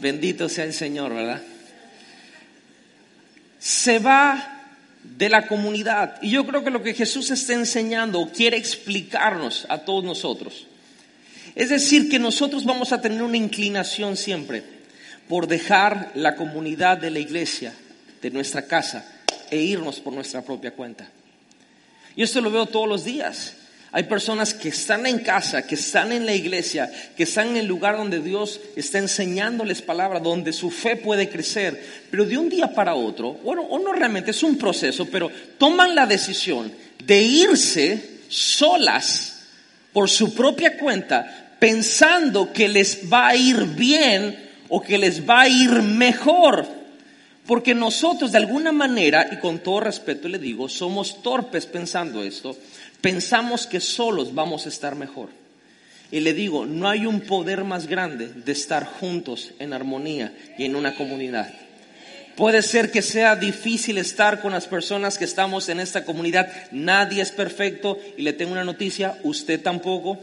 [0.00, 1.40] Bendito sea el Señor, ¿verdad?
[3.58, 4.57] Se va
[5.02, 6.16] de la comunidad.
[6.22, 10.66] Y yo creo que lo que Jesús está enseñando quiere explicarnos a todos nosotros.
[11.54, 14.62] Es decir, que nosotros vamos a tener una inclinación siempre
[15.28, 17.74] por dejar la comunidad de la iglesia,
[18.22, 19.04] de nuestra casa,
[19.50, 21.08] e irnos por nuestra propia cuenta.
[22.16, 23.54] Y esto lo veo todos los días.
[23.90, 27.66] Hay personas que están en casa, que están en la iglesia, que están en el
[27.66, 32.74] lugar donde Dios está enseñándoles palabra, donde su fe puede crecer, pero de un día
[32.74, 36.70] para otro, bueno, o no realmente es un proceso, pero toman la decisión
[37.02, 39.46] de irse solas
[39.94, 45.42] por su propia cuenta, pensando que les va a ir bien o que les va
[45.42, 46.66] a ir mejor.
[47.46, 52.54] Porque nosotros de alguna manera, y con todo respeto le digo, somos torpes pensando esto,
[53.00, 55.30] pensamos que solos vamos a estar mejor.
[56.10, 60.64] Y le digo, no hay un poder más grande de estar juntos en armonía y
[60.64, 61.52] en una comunidad.
[62.34, 66.50] Puede ser que sea difícil estar con las personas que estamos en esta comunidad.
[66.70, 70.18] Nadie es perfecto y le tengo una noticia, usted tampoco.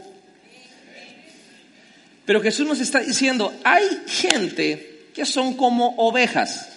[2.24, 6.68] Pero Jesús nos está diciendo, hay gente que son como ovejas,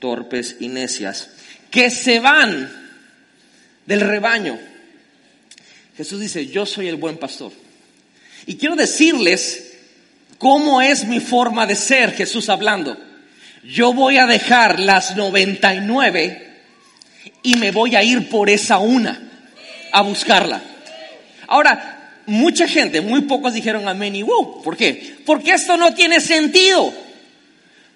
[0.00, 1.30] torpes y necias,
[1.70, 2.72] que se van
[3.86, 4.58] del rebaño
[5.96, 7.52] Jesús dice, yo soy el buen pastor.
[8.46, 9.74] Y quiero decirles
[10.38, 12.96] cómo es mi forma de ser, Jesús hablando.
[13.64, 16.50] Yo voy a dejar las 99
[17.42, 19.30] y me voy a ir por esa una
[19.92, 20.60] a buscarla.
[21.46, 24.62] Ahora, mucha gente, muy pocos dijeron amén y wow.
[24.62, 25.16] ¿Por qué?
[25.24, 26.92] Porque esto no tiene sentido.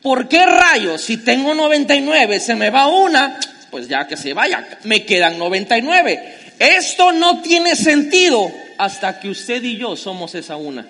[0.02, 3.40] ¿Por qué rayos si tengo 99 se me va una?
[3.70, 6.45] Pues ya que se vaya, me quedan 99.
[6.59, 10.87] Esto no tiene sentido hasta que usted y yo somos esa una.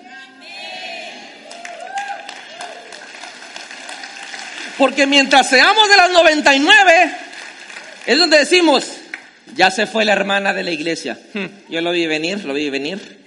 [4.77, 7.11] Porque mientras seamos de las 99,
[8.05, 8.85] es donde decimos,
[9.55, 11.17] ya se fue la hermana de la iglesia.
[11.33, 13.17] Hmm, yo lo vi venir, lo vi venir.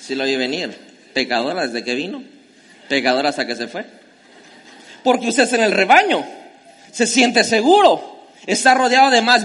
[0.00, 0.78] Sí lo vi venir.
[1.12, 2.22] Pecadora desde que vino.
[2.88, 3.84] Pecadora hasta que se fue.
[5.02, 6.24] Porque usted es en el rebaño.
[6.92, 8.28] Se siente seguro.
[8.46, 9.44] Está rodeado de más.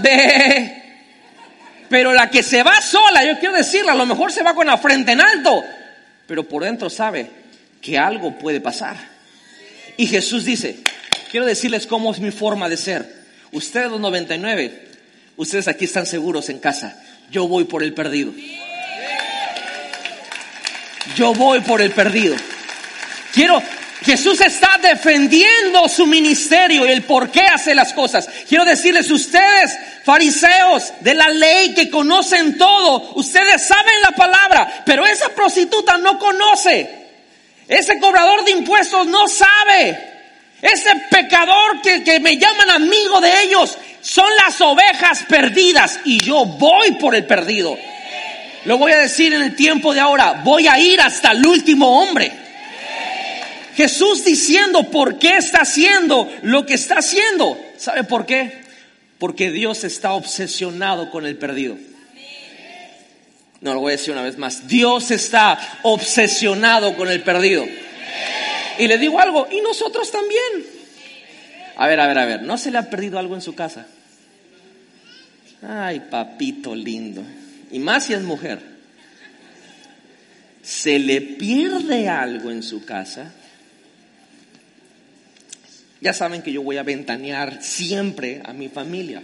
[1.92, 4.66] Pero la que se va sola, yo quiero decirle, a lo mejor se va con
[4.66, 5.62] la frente en alto,
[6.26, 7.30] pero por dentro sabe
[7.82, 8.96] que algo puede pasar.
[9.98, 10.78] Y Jesús dice,
[11.30, 13.14] quiero decirles cómo es mi forma de ser.
[13.52, 14.88] Ustedes los 99,
[15.36, 16.98] ustedes aquí están seguros en casa.
[17.30, 18.32] Yo voy por el perdido.
[21.18, 22.38] Yo voy por el perdido.
[23.34, 23.62] Quiero,
[24.06, 28.30] Jesús está defendiendo su ministerio y el por qué hace las cosas.
[28.48, 35.06] Quiero decirles, ustedes fariseos de la ley que conocen todo, ustedes saben la palabra, pero
[35.06, 37.02] esa prostituta no conoce.
[37.68, 40.10] Ese cobrador de impuestos no sabe.
[40.62, 46.46] Ese pecador que, que me llaman amigo de ellos, son las ovejas perdidas y yo
[46.46, 47.78] voy por el perdido.
[48.66, 52.02] Lo voy a decir en el tiempo de ahora, voy a ir hasta el último
[52.02, 52.32] hombre.
[53.76, 57.58] Jesús diciendo por qué está haciendo lo que está haciendo.
[57.78, 58.62] ¿Sabe por qué?
[59.22, 61.78] Porque Dios está obsesionado con el perdido.
[63.60, 64.68] No lo voy a decir una vez más.
[64.68, 67.64] Dios está obsesionado con el perdido.
[68.80, 70.66] Y le digo algo, y nosotros también.
[71.76, 73.86] A ver, a ver, a ver, ¿no se le ha perdido algo en su casa?
[75.62, 77.22] Ay, papito lindo.
[77.72, 78.60] Y más si es mujer.
[80.64, 83.32] Se le pierde algo en su casa.
[86.02, 89.22] Ya saben que yo voy a ventanear siempre a mi familia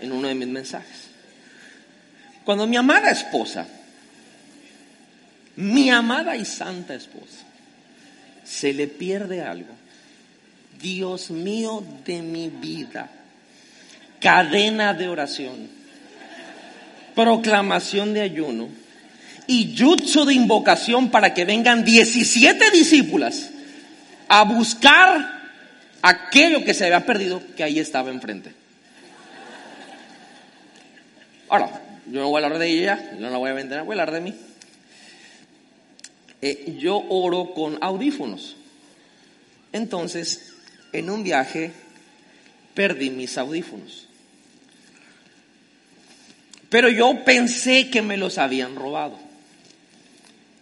[0.00, 1.06] en uno de mis mensajes.
[2.44, 3.66] Cuando mi amada esposa,
[5.54, 7.44] mi amada y santa esposa,
[8.44, 9.72] se le pierde algo,
[10.80, 13.08] Dios mío de mi vida,
[14.20, 15.68] cadena de oración,
[17.14, 18.68] proclamación de ayuno
[19.46, 23.50] y jutsu de invocación para que vengan 17 discípulas
[24.28, 25.35] a buscar
[26.08, 28.52] aquello que se había perdido que ahí estaba enfrente.
[31.48, 34.02] Ahora, yo no voy a hablar de ella, no la voy a vender, voy a
[34.02, 34.34] hablar de mí.
[36.42, 38.56] Eh, yo oro con audífonos.
[39.72, 40.54] Entonces,
[40.92, 41.72] en un viaje,
[42.74, 44.06] perdí mis audífonos.
[46.68, 49.18] Pero yo pensé que me los habían robado.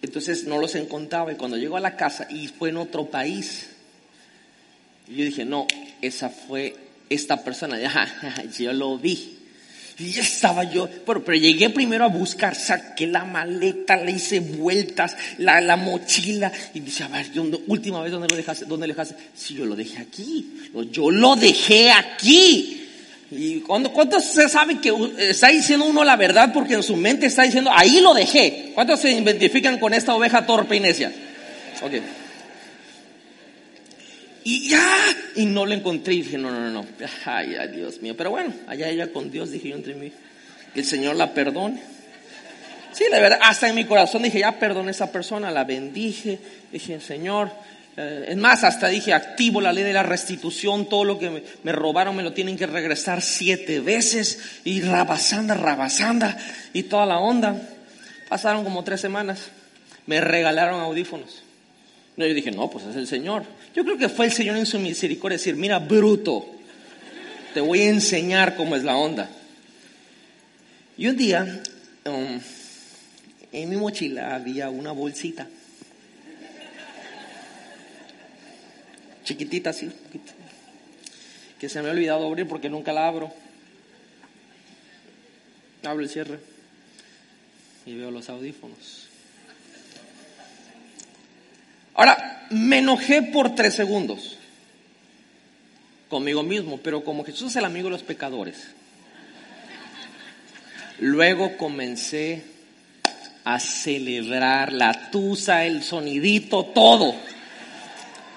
[0.00, 3.73] Entonces no los encontraba y cuando llego a la casa y fue en otro país,
[5.08, 5.66] yo dije, no,
[6.00, 6.74] esa fue
[7.10, 8.08] esta persona, ya,
[8.58, 9.38] yo lo vi.
[9.96, 14.40] Y ya estaba yo, pero, pero llegué primero a buscar, saqué la maleta, le hice
[14.40, 17.26] vueltas, la, la mochila, y dice, a ver,
[17.68, 18.64] última vez, ¿dónde lo dejaste?
[18.64, 19.14] ¿Dónde lo dejaste?
[19.36, 22.80] Si yo lo dejé aquí, yo lo dejé aquí.
[23.30, 27.26] Y cuando, ¿cuántos se saben que está diciendo uno la verdad porque en su mente
[27.26, 28.72] está diciendo, ahí lo dejé?
[28.74, 31.12] ¿Cuántos se identifican con esta oveja torpe y necia?
[31.80, 32.02] Okay.
[34.44, 34.86] Y ya,
[35.36, 36.14] y no lo encontré.
[36.14, 36.86] Y dije, no, no, no,
[37.24, 38.14] ay, ay, Dios mío.
[38.16, 40.12] Pero bueno, allá ella con Dios, dije yo entre mí,
[40.74, 41.82] que el Señor la perdone.
[42.92, 46.38] Sí, la verdad, hasta en mi corazón dije, ya perdone a esa persona, la bendije.
[46.70, 47.50] Dije, Señor,
[47.96, 51.42] eh, es más, hasta dije, activo la ley de la restitución, todo lo que me,
[51.62, 56.36] me, robaron me lo tienen que regresar siete veces, y rabasanda, rabasanda,
[56.72, 57.60] y toda la onda.
[58.28, 59.40] Pasaron como tres semanas,
[60.06, 61.42] me regalaron audífonos.
[62.16, 63.44] No, yo dije, no, pues es el Señor.
[63.74, 66.46] Yo creo que fue el Señor en su misericordia decir, mira, bruto,
[67.52, 69.28] te voy a enseñar cómo es la onda.
[70.96, 71.62] Y un día,
[72.04, 72.40] um,
[73.50, 75.48] en mi mochila había una bolsita.
[79.24, 79.90] Chiquitita así,
[81.58, 83.32] que se me ha olvidado abrir porque nunca la abro.
[85.82, 86.38] Abro el cierre
[87.86, 89.08] y veo los audífonos.
[91.94, 94.36] Ahora, me enojé por tres segundos
[96.08, 98.68] conmigo mismo, pero como Jesús es el amigo de los pecadores,
[100.98, 102.44] luego comencé
[103.44, 107.14] a celebrar la tusa, el sonidito, todo.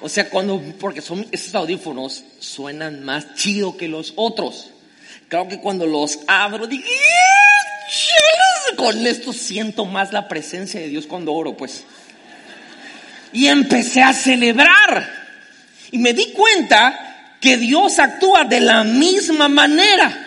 [0.01, 4.71] O sea, cuando, porque son, esos audífonos suenan más chido que los otros.
[5.29, 6.83] Claro que cuando los abro, digo,
[8.75, 11.83] con esto siento más la presencia de Dios cuando oro, pues
[13.33, 15.15] y empecé a celebrar.
[15.91, 20.25] Y me di cuenta que Dios actúa de la misma manera.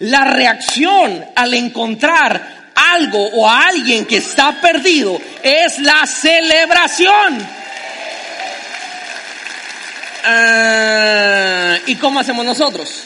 [0.00, 7.60] La reacción al encontrar algo o a alguien que está perdido es la celebración.
[10.24, 13.04] Ah, ¿Y cómo hacemos nosotros?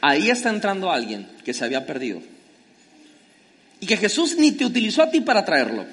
[0.00, 2.22] Ahí está entrando alguien que se había perdido.
[3.80, 5.86] Y que Jesús ni te utilizó a ti para traerlo.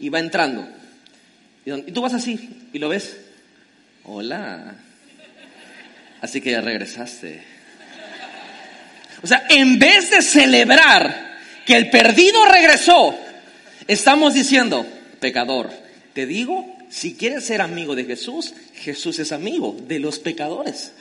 [0.00, 0.68] Y va entrando.
[1.64, 3.16] Y tú vas así y lo ves.
[4.04, 4.74] Hola.
[6.20, 7.42] Así que ya regresaste.
[9.22, 13.18] O sea, en vez de celebrar que el perdido regresó,
[13.86, 14.86] estamos diciendo,
[15.20, 15.70] pecador,
[16.12, 20.92] te digo, si quieres ser amigo de Jesús, Jesús es amigo de los pecadores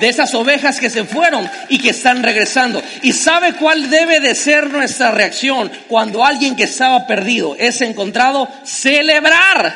[0.00, 2.82] de esas ovejas que se fueron y que están regresando.
[3.02, 8.48] ¿Y sabe cuál debe de ser nuestra reacción cuando alguien que estaba perdido es encontrado?
[8.64, 9.74] Celebrar.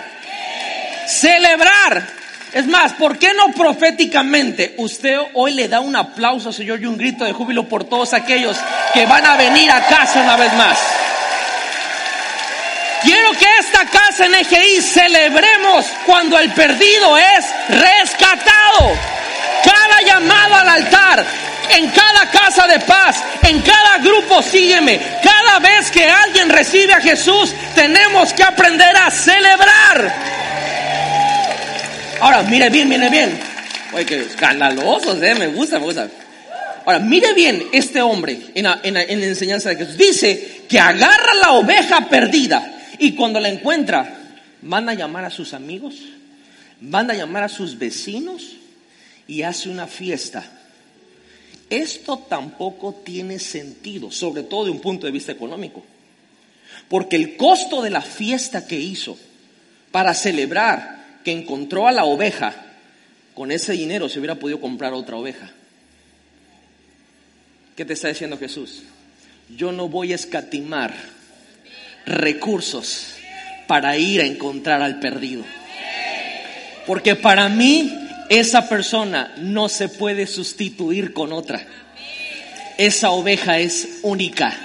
[1.06, 2.06] Celebrar.
[2.52, 6.98] Es más, ¿por qué no proféticamente usted hoy le da un aplauso, Señor, y un
[6.98, 8.58] grito de júbilo por todos aquellos
[8.92, 10.78] que van a venir a casa una vez más?
[13.02, 18.96] Quiero que esta casa en EGI celebremos cuando el perdido es rescatado.
[19.64, 21.26] Cada llamado al altar.
[21.70, 25.00] En cada casa de paz, en cada grupo sígueme.
[25.22, 30.14] Cada vez que alguien recibe a Jesús, tenemos que aprender a celebrar.
[32.20, 33.38] Ahora, mire bien, mire bien.
[33.92, 36.08] Oye, que escandalosos, eh, me gusta, me gusta.
[36.84, 39.96] Ahora, mire bien este hombre en la, en enseñanza de Jesús.
[39.96, 44.18] Dice que agarra la oveja perdida y cuando la encuentra,
[44.62, 45.94] manda a llamar a sus amigos,
[46.80, 48.56] manda a llamar a sus vecinos
[49.26, 50.44] y hace una fiesta.
[51.70, 55.82] Esto tampoco tiene sentido, sobre todo de un punto de vista económico.
[56.88, 59.16] Porque el costo de la fiesta que hizo
[59.90, 62.54] para celebrar que encontró a la oveja,
[63.34, 65.50] con ese dinero se hubiera podido comprar otra oveja.
[67.76, 68.82] ¿Qué te está diciendo Jesús?
[69.56, 70.94] Yo no voy a escatimar
[72.04, 73.14] recursos
[73.66, 75.44] para ir a encontrar al perdido.
[76.86, 78.01] Porque para mí
[78.38, 81.60] esa persona no se puede sustituir con otra.
[82.78, 84.56] Esa oveja es única.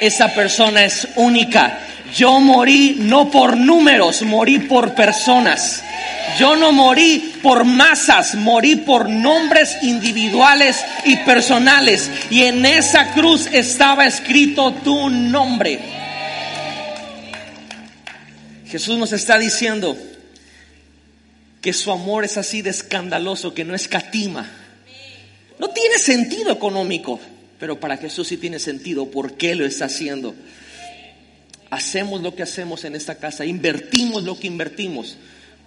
[0.00, 1.80] Esa persona es única.
[2.14, 5.82] Yo morí no por números, morí por personas.
[6.38, 12.08] Yo no morí por masas, morí por nombres individuales y personales.
[12.30, 15.80] Y en esa cruz estaba escrito tu nombre.
[18.68, 19.96] Jesús nos está diciendo
[21.60, 24.48] que su amor es así de escandaloso que no escatima.
[25.58, 27.20] No tiene sentido económico,
[27.58, 29.10] pero para Jesús sí tiene sentido.
[29.10, 30.34] ¿Por qué lo está haciendo?
[31.70, 35.16] Hacemos lo que hacemos en esta casa, invertimos lo que invertimos,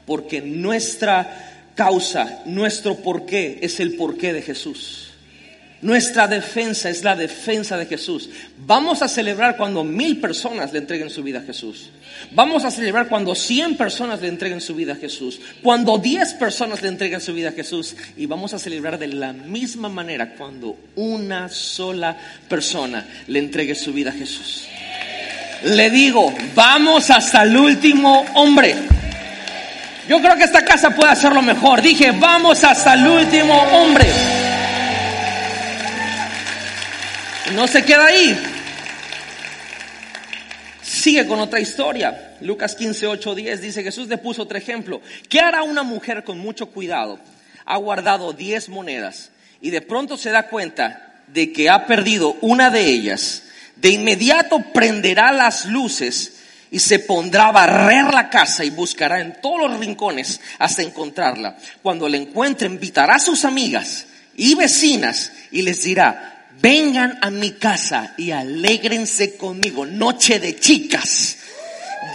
[0.07, 5.10] porque nuestra causa, nuestro porqué es el porqué de Jesús.
[5.81, 8.29] Nuestra defensa es la defensa de Jesús.
[8.67, 11.89] Vamos a celebrar cuando mil personas le entreguen su vida a Jesús.
[12.33, 15.41] Vamos a celebrar cuando cien personas le entreguen su vida a Jesús.
[15.63, 17.95] Cuando diez personas le entreguen su vida a Jesús.
[18.15, 22.15] Y vamos a celebrar de la misma manera cuando una sola
[22.47, 24.67] persona le entregue su vida a Jesús.
[25.63, 28.75] Le digo, vamos hasta el último hombre.
[30.07, 31.81] Yo creo que esta casa puede hacerlo mejor.
[31.81, 34.40] Dije, vamos hasta el último hombre.
[37.55, 38.37] No se queda ahí.
[40.81, 42.35] Sigue con otra historia.
[42.41, 45.01] Lucas 15, 8, 10 dice, Jesús le puso otro ejemplo.
[45.29, 47.19] ¿Qué hará una mujer con mucho cuidado?
[47.65, 49.31] Ha guardado 10 monedas
[49.61, 53.43] y de pronto se da cuenta de que ha perdido una de ellas.
[53.75, 56.41] De inmediato prenderá las luces
[56.71, 61.57] y se pondrá a barrer la casa y buscará en todos los rincones hasta encontrarla.
[61.81, 67.51] Cuando la encuentre, invitará a sus amigas y vecinas y les dirá, vengan a mi
[67.51, 71.37] casa y alégrense conmigo, noche de chicas.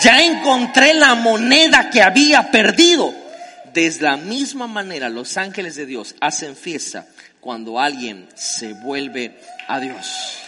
[0.02, 3.14] Ya encontré la moneda que había perdido.
[3.72, 7.06] De la misma manera, los ángeles de Dios hacen fiesta
[7.40, 10.38] cuando alguien se vuelve a Dios.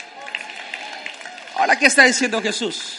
[1.57, 2.99] Ahora, ¿qué está diciendo Jesús?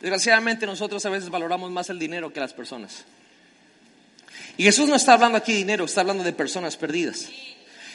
[0.00, 3.04] Desgraciadamente nosotros a veces valoramos más el dinero que las personas.
[4.56, 7.28] Y Jesús no está hablando aquí de dinero, está hablando de personas perdidas.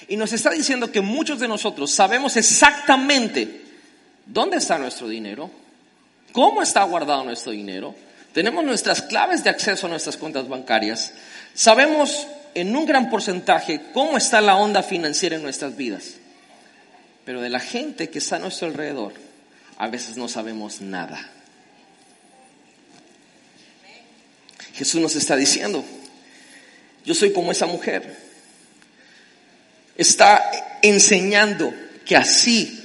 [0.08, 3.62] Y nos está diciendo que muchos de nosotros sabemos exactamente
[4.26, 5.50] dónde está nuestro dinero,
[6.32, 7.96] cómo está guardado nuestro dinero,
[8.34, 11.14] tenemos nuestras claves de acceso a nuestras cuentas bancarias,
[11.54, 16.16] sabemos en un gran porcentaje cómo está la onda financiera en nuestras vidas.
[17.26, 19.14] Pero de la gente que está a nuestro alrededor,
[19.78, 21.30] a veces no sabemos nada.
[24.74, 25.86] Jesús nos está diciendo,
[27.06, 28.33] yo soy como esa mujer
[29.98, 31.74] está enseñando
[32.06, 32.84] que así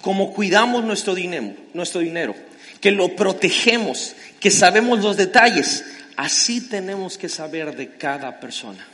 [0.00, 2.34] como cuidamos nuestro dinero, nuestro dinero,
[2.80, 5.84] que lo protegemos, que sabemos los detalles,
[6.16, 8.86] así tenemos que saber de cada persona.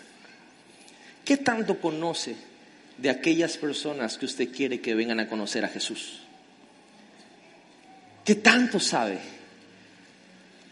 [1.25, 2.35] ¿Qué tanto conoce
[2.99, 6.21] de aquellas personas que usted quiere que vengan a conocer a Jesús?
[8.25, 9.19] ¿Qué tanto sabe?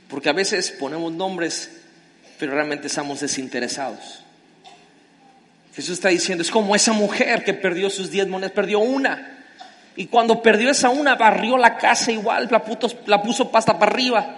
[0.09, 1.71] Porque a veces ponemos nombres,
[2.39, 4.25] pero realmente estamos desinteresados.
[5.81, 9.47] Jesús está diciendo, es como esa mujer que perdió sus diez monedas, perdió una.
[9.97, 12.63] Y cuando perdió esa una, barrió la casa igual, la,
[13.07, 14.37] la puso pasta para arriba.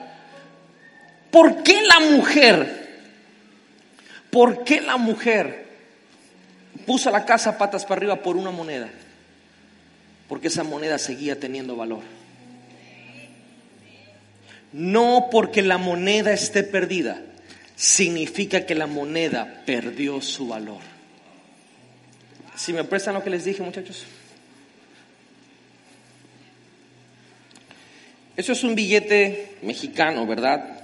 [1.33, 3.01] ¿Por qué la mujer?
[4.31, 5.67] ¿Por qué la mujer
[6.87, 8.89] puso la casa patas para arriba por una moneda?
[10.29, 12.03] Porque esa moneda seguía teniendo valor.
[14.73, 17.21] No porque la moneda esté perdida,
[17.75, 20.92] significa que la moneda perdió su valor.
[22.63, 24.05] Si me prestan lo que les dije, muchachos.
[28.37, 30.81] Eso es un billete mexicano, ¿verdad?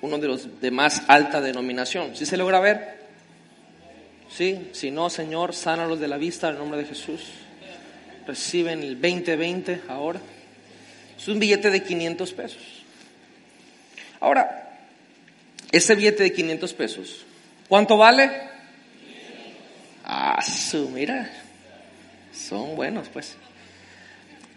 [0.00, 2.16] Uno de los de más alta denominación.
[2.16, 3.00] ¿Sí se logra ver?
[4.34, 7.20] Sí, si no, Señor, sánalos de la vista en el nombre de Jesús.
[8.26, 10.20] Reciben el 2020 ahora.
[11.18, 12.62] Es un billete de 500 pesos.
[14.20, 14.78] Ahora,
[15.70, 17.26] ese billete de 500 pesos,
[17.68, 18.53] ¿cuánto vale?
[20.16, 21.28] Ah, su, mira,
[22.32, 23.34] son buenos pues.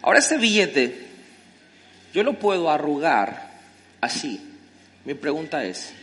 [0.03, 1.07] Ahora ese billete,
[2.13, 3.49] yo lo puedo arrugar
[3.99, 4.39] así.
[5.03, 5.93] Mi pregunta es,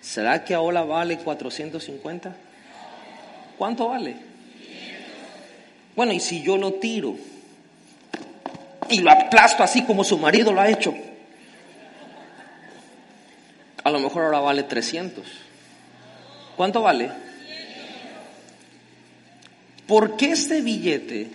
[0.00, 2.36] ¿será que ahora vale 450?
[3.58, 4.14] ¿Cuánto vale?
[5.96, 7.16] Bueno, y si yo lo tiro
[8.88, 10.94] y lo aplasto así como su marido lo ha hecho,
[13.82, 15.26] a lo mejor ahora vale 300.
[16.56, 17.27] ¿Cuánto vale?
[19.88, 21.30] ¿Por qué este billete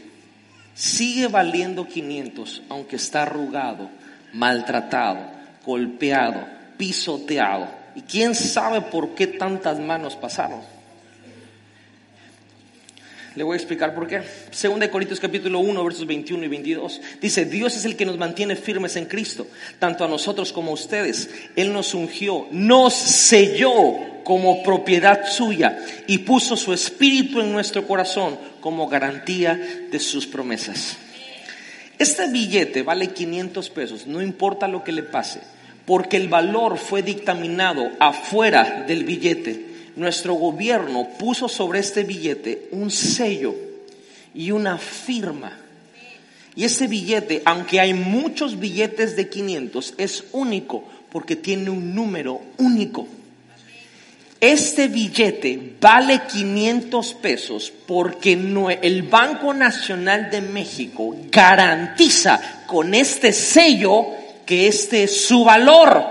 [0.75, 3.89] sigue valiendo 500 aunque está arrugado,
[4.31, 5.25] maltratado,
[5.65, 6.45] golpeado,
[6.77, 7.67] pisoteado?
[7.95, 10.61] ¿Y quién sabe por qué tantas manos pasaron?
[13.35, 14.21] Le voy a explicar por qué.
[14.51, 17.01] Según de Corintios capítulo 1, versos 21 y 22.
[17.19, 19.47] Dice, Dios es el que nos mantiene firmes en Cristo,
[19.79, 21.27] tanto a nosotros como a ustedes.
[21.55, 28.37] Él nos ungió, nos selló como propiedad suya y puso su espíritu en nuestro corazón
[28.61, 29.59] como garantía
[29.91, 30.97] de sus promesas.
[31.99, 35.41] Este billete vale 500 pesos, no importa lo que le pase,
[35.85, 42.89] porque el valor fue dictaminado afuera del billete nuestro gobierno puso sobre este billete un
[42.89, 43.55] sello
[44.33, 45.59] y una firma.
[46.55, 52.41] Y ese billete, aunque hay muchos billetes de 500, es único porque tiene un número
[52.57, 53.07] único.
[54.43, 64.05] Este billete vale 500 pesos porque el Banco Nacional de México garantiza con este sello
[64.45, 66.03] que este es su valor.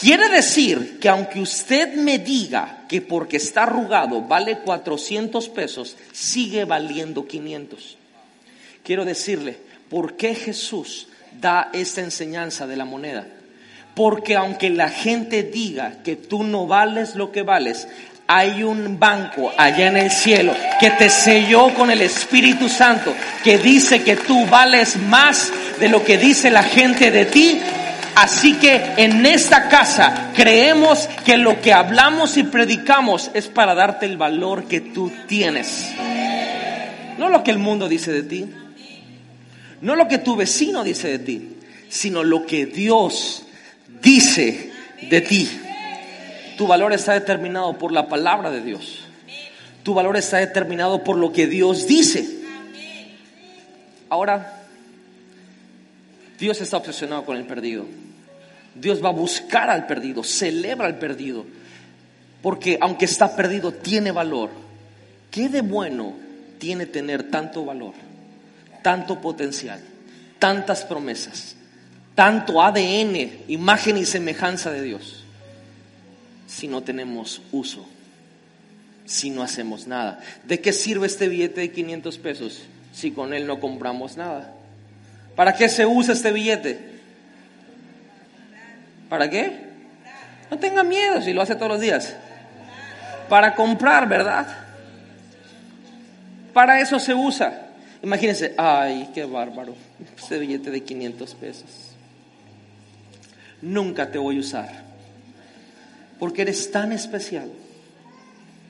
[0.00, 6.64] Quiere decir que aunque usted me diga que porque está arrugado vale 400 pesos, sigue
[6.64, 7.98] valiendo 500.
[8.84, 9.58] Quiero decirle,
[9.90, 11.08] ¿por qué Jesús
[11.40, 13.26] da esta enseñanza de la moneda?
[13.96, 17.88] Porque aunque la gente diga que tú no vales lo que vales,
[18.28, 23.58] hay un banco allá en el cielo que te selló con el Espíritu Santo, que
[23.58, 27.60] dice que tú vales más de lo que dice la gente de ti
[28.16, 34.06] Así que en esta casa creemos que lo que hablamos y predicamos es para darte
[34.06, 35.90] el valor que tú tienes.
[37.18, 38.46] No lo que el mundo dice de ti,
[39.82, 41.56] no lo que tu vecino dice de ti,
[41.90, 43.44] sino lo que Dios
[44.06, 44.70] dice
[45.10, 45.50] de ti.
[46.56, 49.00] Tu valor está determinado por la palabra de Dios.
[49.82, 52.26] Tu valor está determinado por lo que Dios dice.
[54.08, 54.62] Ahora,
[56.38, 57.84] Dios está obsesionado con el perdido.
[58.74, 61.46] Dios va a buscar al perdido, celebra al perdido,
[62.42, 64.50] porque aunque está perdido, tiene valor.
[65.30, 66.14] ¿Qué de bueno
[66.58, 67.94] tiene tener tanto valor,
[68.82, 69.80] tanto potencial,
[70.38, 71.55] tantas promesas,
[72.16, 75.22] tanto ADN, imagen y semejanza de Dios,
[76.48, 77.86] si no tenemos uso,
[79.04, 80.18] si no hacemos nada?
[80.42, 82.62] ¿De qué sirve este billete de 500 pesos
[82.92, 84.54] si con él no compramos nada?
[85.36, 86.80] ¿Para qué se usa este billete?
[89.10, 89.66] ¿Para qué?
[90.50, 92.16] No tenga miedo si lo hace todos los días.
[93.28, 94.46] Para comprar, ¿verdad?
[96.54, 97.72] Para eso se usa.
[98.02, 99.74] Imagínense, ay, qué bárbaro,
[100.16, 101.85] este billete de 500 pesos.
[103.62, 104.84] Nunca te voy a usar,
[106.18, 107.50] porque eres tan especial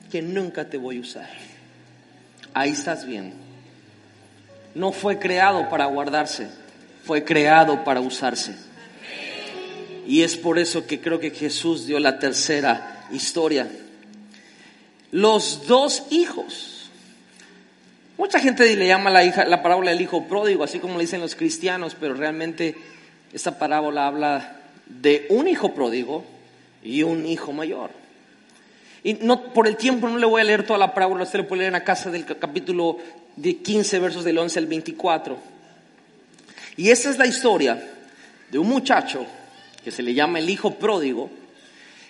[0.09, 1.29] que nunca te voy a usar.
[2.53, 3.33] Ahí estás bien.
[4.73, 6.47] No fue creado para guardarse,
[7.03, 8.55] fue creado para usarse.
[10.07, 13.67] Y es por eso que creo que Jesús dio la tercera historia.
[15.11, 16.89] Los dos hijos.
[18.17, 21.21] Mucha gente le llama la, hija, la parábola del hijo pródigo, así como le dicen
[21.21, 22.75] los cristianos, pero realmente
[23.33, 24.56] esta parábola habla
[24.89, 26.23] de un hijo pródigo
[26.83, 27.91] y un hijo mayor.
[29.03, 31.45] Y no, por el tiempo no le voy a leer toda la parábola, usted le
[31.45, 32.97] puede leer en la casa del capítulo
[33.35, 35.37] de 15 versos del 11 al 24.
[36.77, 37.81] Y esa es la historia
[38.51, 39.25] de un muchacho
[39.83, 41.29] que se le llama el hijo pródigo,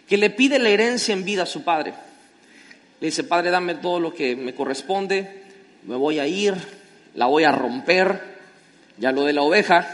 [0.07, 1.93] que le pide la herencia en vida a su padre.
[2.99, 5.43] Le dice, padre, dame todo lo que me corresponde,
[5.83, 6.55] me voy a ir,
[7.13, 8.21] la voy a romper,
[8.97, 9.87] ya lo de la oveja,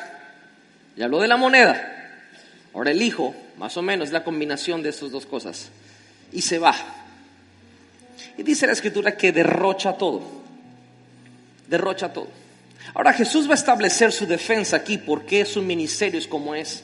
[0.96, 1.93] ya lo de la moneda.
[2.74, 5.70] Ahora el hijo, más o menos, es la combinación de estas dos cosas.
[6.32, 6.76] Y se va.
[8.38, 10.22] Y dice la escritura que derrocha todo.
[11.68, 12.28] Derrocha todo.
[12.94, 16.84] Ahora Jesús va a establecer su defensa aquí, porque su ministerio es como es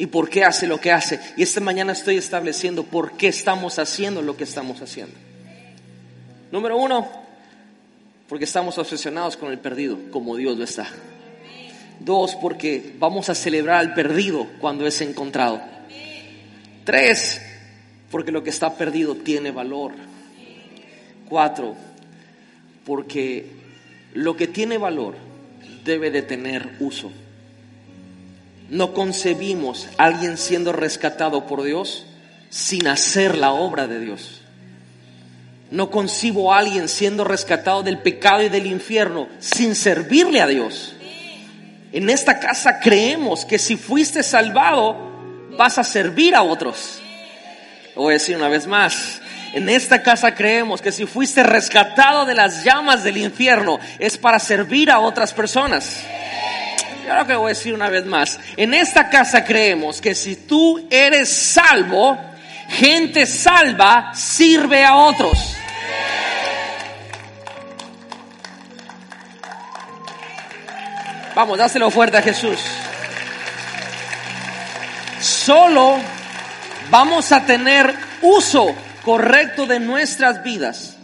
[0.00, 1.20] y por qué hace lo que hace.
[1.36, 5.14] Y esta mañana estoy estableciendo por qué estamos haciendo lo que estamos haciendo.
[6.50, 7.06] Número uno,
[8.26, 10.88] porque estamos obsesionados con el perdido, como Dios lo está.
[12.00, 15.60] Dos, porque vamos a celebrar al perdido cuando es encontrado.
[16.84, 17.40] Tres,
[18.10, 19.92] porque lo que está perdido tiene valor.
[21.28, 21.76] Cuatro,
[22.84, 23.46] porque
[24.14, 25.14] lo que tiene valor
[25.84, 27.12] debe de tener uso.
[28.70, 32.06] No concebimos a alguien siendo rescatado por Dios
[32.48, 34.40] sin hacer la obra de Dios.
[35.70, 40.94] No concibo a alguien siendo rescatado del pecado y del infierno sin servirle a Dios.
[41.92, 44.96] En esta casa creemos que si fuiste salvado
[45.58, 47.00] vas a servir a otros.
[47.96, 49.20] Lo voy a decir una vez más.
[49.52, 54.38] En esta casa creemos que si fuiste rescatado de las llamas del infierno es para
[54.38, 56.04] servir a otras personas.
[57.08, 58.38] Lo que voy a decir una vez más.
[58.56, 62.16] En esta casa creemos que si tú eres salvo,
[62.68, 65.56] gente salva sirve a otros.
[71.40, 72.60] Vamos, dáselo fuerte a Jesús.
[75.18, 75.96] Solo
[76.90, 80.98] vamos a tener uso correcto de nuestras vidas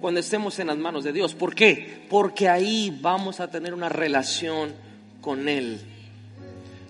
[0.00, 1.34] cuando estemos en las manos de Dios.
[1.34, 2.06] ¿Por qué?
[2.08, 4.72] Porque ahí vamos a tener una relación
[5.20, 5.80] con Él.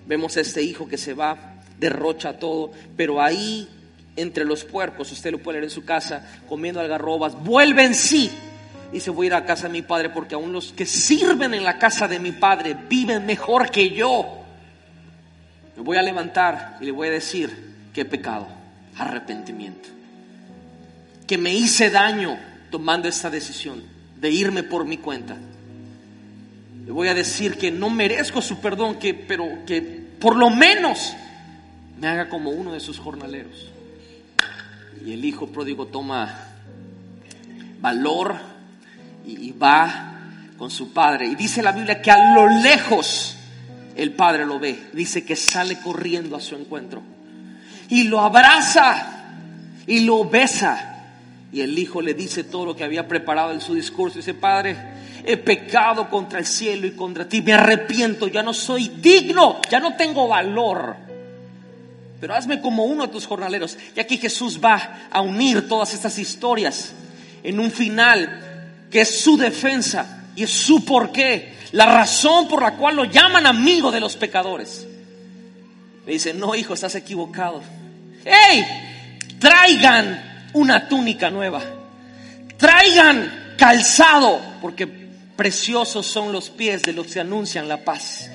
[0.05, 3.67] Vemos a este hijo que se va, derrocha todo, pero ahí
[4.15, 8.29] entre los puercos, usted lo puede leer en su casa, comiendo algarrobas, vuelve en sí.
[8.91, 11.63] Dice, voy a ir a casa de mi padre porque aún los que sirven en
[11.63, 14.43] la casa de mi padre viven mejor que yo.
[15.75, 18.47] Me voy a levantar y le voy a decir que he pecado,
[18.97, 19.89] arrepentimiento.
[21.27, 22.39] Que me hice daño
[22.71, 23.83] tomando esta decisión
[24.19, 25.35] de irme por mi cuenta.
[26.85, 31.13] Le voy a decir que no merezco su perdón, que, pero que por lo menos
[31.99, 33.69] me haga como uno de sus jornaleros.
[35.05, 36.47] Y el hijo pródigo toma
[37.81, 38.56] valor
[39.27, 40.13] y, va
[40.57, 41.27] con su padre.
[41.27, 43.35] Y dice la Biblia que a lo lejos
[43.95, 44.89] el padre lo ve.
[44.93, 47.01] Dice que sale corriendo a su encuentro.
[47.89, 49.25] Y lo abraza
[49.85, 50.95] y lo besa.
[51.51, 54.17] Y el hijo le dice todo lo que había preparado en su discurso.
[54.17, 54.75] Dice, Padre,
[55.25, 57.41] he pecado contra el cielo y contra ti.
[57.41, 60.95] Me arrepiento, ya no soy digno, ya no tengo valor.
[62.19, 63.77] Pero hazme como uno de tus jornaleros.
[63.95, 66.93] Y aquí Jesús va a unir todas estas historias
[67.43, 68.56] en un final
[68.89, 73.45] que es su defensa y es su porqué, la razón por la cual lo llaman
[73.45, 74.87] amigo de los pecadores.
[76.05, 77.61] Le dice, no hijo, estás equivocado.
[78.23, 78.65] ¡Hey!
[79.39, 81.61] Traigan una túnica nueva.
[82.57, 84.87] Traigan calzado, porque
[85.35, 88.29] preciosos son los pies de los que anuncian la paz.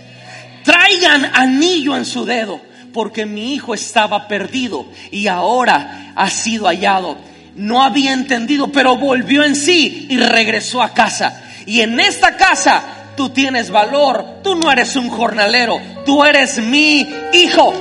[0.64, 2.61] Traigan anillo en su dedo,
[2.92, 7.16] porque mi hijo estaba perdido y ahora ha sido hallado.
[7.57, 11.42] No había entendido, pero volvió en sí y regresó a casa.
[11.66, 12.82] Y en esta casa
[13.16, 17.72] tú tienes valor, tú no eres un jornalero, tú eres mi hijo.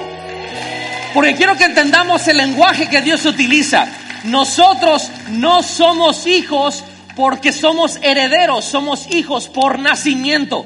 [1.13, 3.87] Porque quiero que entendamos el lenguaje que Dios utiliza.
[4.25, 6.83] Nosotros no somos hijos
[7.15, 10.65] porque somos herederos, somos hijos por nacimiento.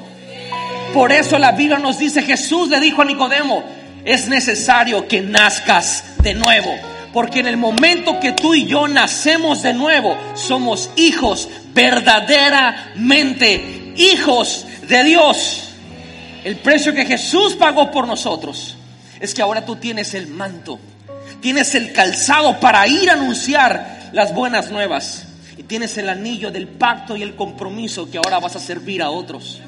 [0.92, 3.62] Por eso la Biblia nos dice, Jesús le dijo a Nicodemo,
[4.04, 6.95] es necesario que nazcas de nuevo.
[7.16, 14.66] Porque en el momento que tú y yo nacemos de nuevo, somos hijos verdaderamente, hijos
[14.86, 15.70] de Dios.
[16.44, 18.76] El precio que Jesús pagó por nosotros
[19.18, 20.78] es que ahora tú tienes el manto,
[21.40, 25.24] tienes el calzado para ir a anunciar las buenas nuevas
[25.56, 29.08] y tienes el anillo del pacto y el compromiso que ahora vas a servir a
[29.08, 29.62] otros.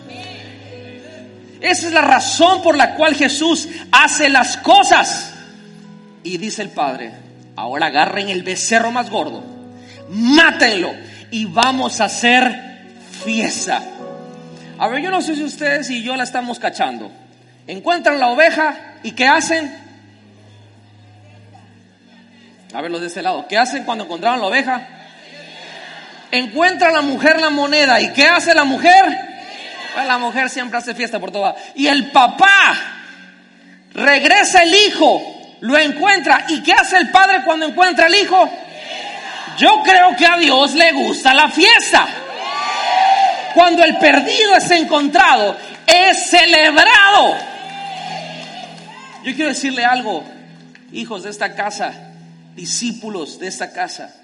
[1.63, 5.33] Esa es la razón por la cual Jesús hace las cosas.
[6.23, 7.28] Y dice el Padre,
[7.61, 9.43] ahora agarren el becerro más gordo,
[10.11, 10.93] mátenlo
[11.31, 12.79] y vamos a hacer
[13.25, 13.83] fiesta.
[14.79, 17.11] A ver, yo no sé si ustedes y yo la estamos cachando.
[17.67, 19.77] Encuentran la oveja y ¿qué hacen?
[22.73, 23.47] A ver los de este lado.
[23.49, 24.87] ¿Qué hacen cuando encontraron la oveja?
[26.31, 28.01] Encuentra la mujer la moneda.
[28.01, 29.05] ¿Y qué hace la mujer?
[30.07, 31.57] La mujer siempre hace fiesta por toda.
[31.75, 32.75] Y el papá
[33.95, 36.47] regresa el hijo, lo encuentra.
[36.49, 38.49] ¿Y qué hace el padre cuando encuentra el hijo?
[39.59, 42.07] Yo creo que a Dios le gusta la fiesta.
[43.55, 45.57] Cuando el perdido es encontrado,
[45.87, 47.35] es celebrado.
[49.25, 50.25] Yo quiero decirle algo,
[50.93, 52.13] hijos de esta casa,
[52.55, 54.15] discípulos de esta casa,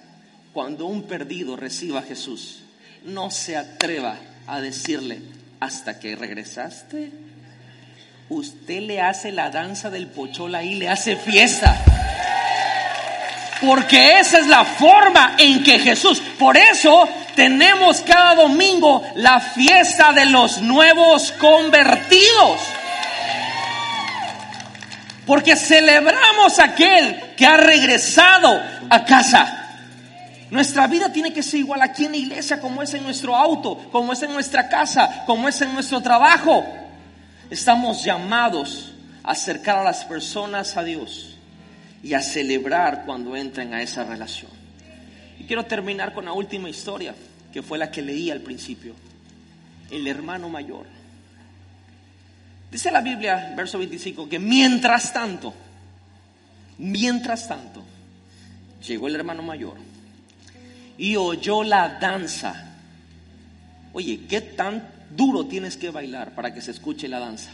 [0.52, 2.60] cuando un perdido reciba a Jesús,
[3.04, 4.16] no se atreva
[4.46, 5.20] a decirle,
[5.58, 7.10] hasta que regresaste,
[8.28, 11.76] usted le hace la danza del pochola y le hace fiesta.
[13.60, 20.12] Porque esa es la forma en que Jesús, por eso tenemos cada domingo la fiesta
[20.12, 22.60] de los nuevos convertidos.
[25.26, 28.60] Porque celebramos aquel que ha regresado
[28.90, 29.60] a casa.
[30.50, 33.88] Nuestra vida tiene que ser igual aquí en la iglesia, como es en nuestro auto,
[33.90, 36.83] como es en nuestra casa, como es en nuestro trabajo.
[37.54, 38.90] Estamos llamados
[39.22, 41.36] a acercar a las personas a Dios
[42.02, 44.50] y a celebrar cuando entren a esa relación.
[45.38, 47.14] Y quiero terminar con la última historia,
[47.52, 48.96] que fue la que leí al principio.
[49.88, 50.86] El hermano mayor.
[52.72, 55.54] Dice la Biblia, verso 25, que mientras tanto,
[56.78, 57.84] mientras tanto,
[58.84, 59.76] llegó el hermano mayor
[60.98, 62.74] y oyó la danza.
[63.92, 67.50] Oye, ¿qué tan duro tienes que bailar para que se escuche la danza?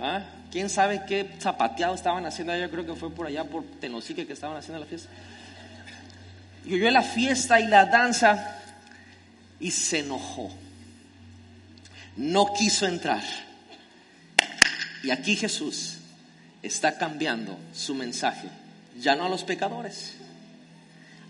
[0.00, 0.22] ¿Ah?
[0.50, 2.56] ¿Quién sabe qué zapateado estaban haciendo?
[2.56, 5.08] Yo creo que fue por allá, por Tenosique, que estaban haciendo la fiesta.
[6.66, 8.58] Y oyó la fiesta y la danza
[9.58, 10.50] y se enojó.
[12.16, 13.22] No quiso entrar.
[15.02, 15.98] Y aquí Jesús
[16.62, 18.48] está cambiando su mensaje,
[19.00, 20.14] ya no a los pecadores,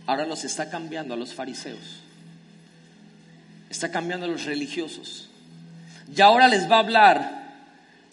[0.06, 2.01] ahora los está cambiando a los fariseos,
[3.72, 5.28] está cambiando a los religiosos.
[6.14, 7.42] Y ahora les va a hablar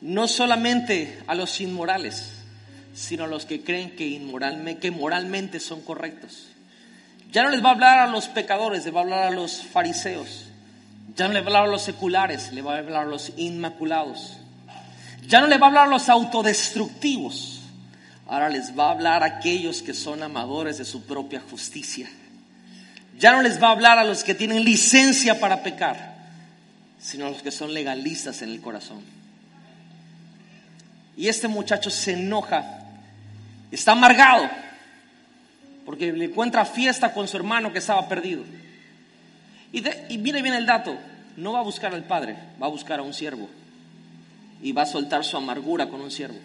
[0.02, 2.32] no solamente a los inmorales,
[2.94, 6.48] sino a los que creen que, que moralmente son correctos.
[7.32, 9.62] Ya no les va a hablar a los pecadores, le va a hablar a los
[9.62, 10.46] fariseos.
[11.16, 13.34] Ya no le va a hablar a los seculares, le va a hablar a los
[13.38, 14.38] inmaculados.
[15.28, 17.62] Ya no le va a hablar a los autodestructivos.
[18.28, 22.10] Ahora les va a hablar a aquellos que son amadores de su propia justicia.
[23.20, 26.16] Ya no les va a hablar a los que tienen licencia para pecar,
[27.02, 29.04] sino a los que son legalistas en el corazón.
[31.18, 32.80] Y este muchacho se enoja,
[33.72, 34.50] está amargado,
[35.86, 38.44] porque le encuentra fiesta con su hermano que estaba perdido.
[39.74, 40.98] Y, y viene bien el dato,
[41.36, 43.50] no va a buscar al padre, va a buscar a un siervo
[44.62, 46.40] y va a soltar su amargura con un siervo.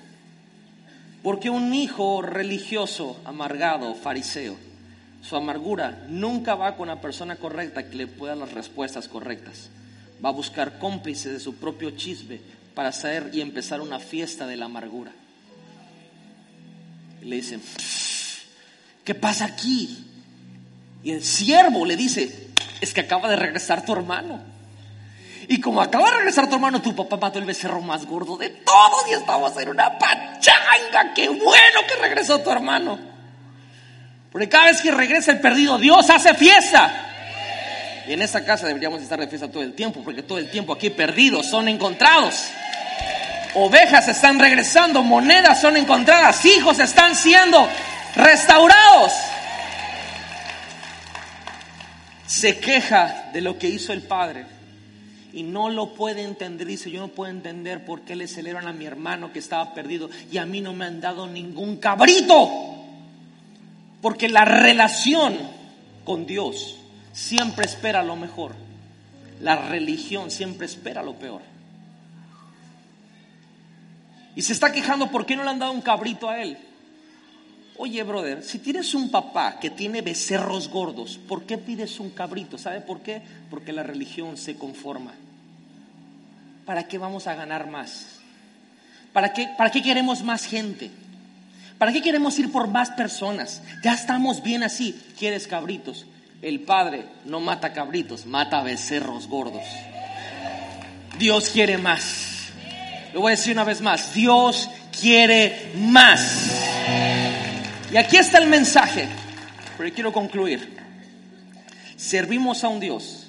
[1.22, 4.56] Porque un hijo religioso, amargado, fariseo,
[5.26, 9.70] su amargura nunca va con la persona correcta que le pueda las respuestas correctas.
[10.22, 12.40] Va a buscar cómplices de su propio chisme
[12.74, 15.12] para hacer y empezar una fiesta de la amargura.
[17.22, 17.62] Y le dicen,
[19.02, 20.04] ¿qué pasa aquí?
[21.02, 22.50] Y el siervo le dice,
[22.82, 24.40] es que acaba de regresar tu hermano.
[25.48, 28.50] Y como acaba de regresar tu hermano, tu papá mató el becerro más gordo de
[28.50, 31.14] todos y estamos en una pachanga.
[31.14, 33.13] Qué bueno que regresó tu hermano.
[34.34, 38.02] Porque cada vez que regresa el perdido, Dios hace fiesta.
[38.08, 40.72] Y en esa casa deberíamos estar de fiesta todo el tiempo, porque todo el tiempo
[40.72, 42.48] aquí perdidos son encontrados.
[43.54, 47.68] Ovejas están regresando, monedas son encontradas, hijos están siendo
[48.16, 49.12] restaurados.
[52.26, 54.46] Se queja de lo que hizo el padre
[55.32, 56.66] y no lo puede entender.
[56.66, 60.10] Dice, yo no puedo entender por qué le celebran a mi hermano que estaba perdido
[60.32, 62.83] y a mí no me han dado ningún cabrito.
[64.04, 65.34] Porque la relación
[66.04, 66.76] con Dios
[67.14, 68.54] siempre espera lo mejor.
[69.40, 71.40] La religión siempre espera lo peor.
[74.36, 76.58] Y se está quejando por qué no le han dado un cabrito a él.
[77.78, 82.58] Oye, brother, si tienes un papá que tiene becerros gordos, ¿por qué pides un cabrito?
[82.58, 83.22] ¿Sabe por qué?
[83.48, 85.14] Porque la religión se conforma.
[86.66, 88.18] ¿Para qué vamos a ganar más?
[89.14, 90.90] ¿Para qué, ¿Para qué queremos más gente?
[91.78, 93.62] ¿Para qué queremos ir por más personas?
[93.82, 95.00] Ya estamos bien así.
[95.18, 96.06] ¿Quieres cabritos?
[96.40, 99.64] El Padre no mata cabritos, mata becerros gordos.
[101.18, 102.48] Dios quiere más.
[103.12, 104.14] Lo voy a decir una vez más.
[104.14, 104.68] Dios
[105.00, 106.62] quiere más.
[107.92, 109.08] Y aquí está el mensaje,
[109.78, 110.76] pero quiero concluir.
[111.96, 113.24] Servimos a un Dios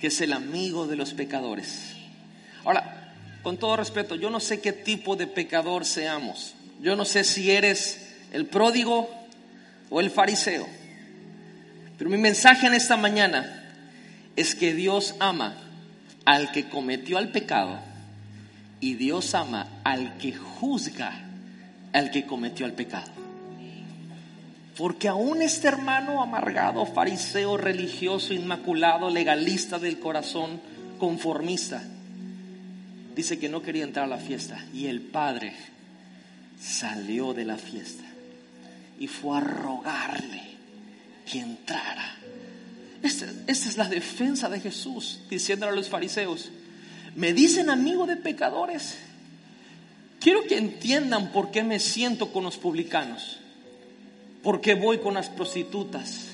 [0.00, 1.94] que es el amigo de los pecadores.
[2.64, 6.54] Ahora, con todo respeto, yo no sé qué tipo de pecador seamos.
[6.80, 9.08] Yo no sé si eres el pródigo
[9.90, 10.66] o el fariseo.
[11.96, 13.64] Pero mi mensaje en esta mañana
[14.36, 15.56] es que Dios ama
[16.24, 17.78] al que cometió el pecado
[18.80, 21.24] y Dios ama al que juzga
[21.92, 23.10] al que cometió el pecado.
[24.76, 30.60] Porque aún este hermano amargado, fariseo, religioso, inmaculado, legalista del corazón,
[30.98, 31.82] conformista,
[33.16, 34.64] dice que no quería entrar a la fiesta.
[34.72, 35.52] Y el padre
[36.60, 38.04] salió de la fiesta
[38.98, 40.42] y fue a rogarle
[41.30, 42.16] que entrara.
[43.02, 46.50] Esta, es la defensa de Jesús, diciéndole a los fariseos,
[47.14, 48.96] me dicen amigo de pecadores.
[50.20, 53.38] Quiero que entiendan por qué me siento con los publicanos
[54.42, 56.28] ¿Por qué voy con las prostitutas?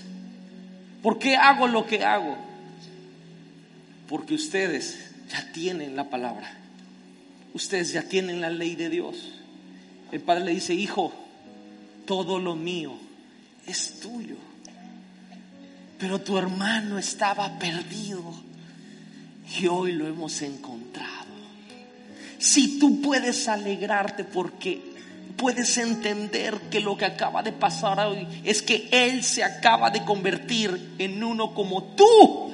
[1.03, 2.37] ¿Por qué hago lo que hago?
[4.09, 6.57] Porque ustedes ya tienen la palabra.
[7.55, 9.17] Ustedes ya tienen la ley de Dios.
[10.15, 11.13] El padre le dice, hijo,
[12.07, 12.93] todo lo mío
[13.67, 14.37] es tuyo.
[15.99, 18.23] Pero tu hermano estaba perdido
[19.59, 21.11] y hoy lo hemos encontrado.
[22.39, 24.81] Si tú puedes alegrarte porque
[25.37, 30.05] puedes entender que lo que acaba de pasar hoy es que Él se acaba de
[30.05, 32.53] convertir en uno como tú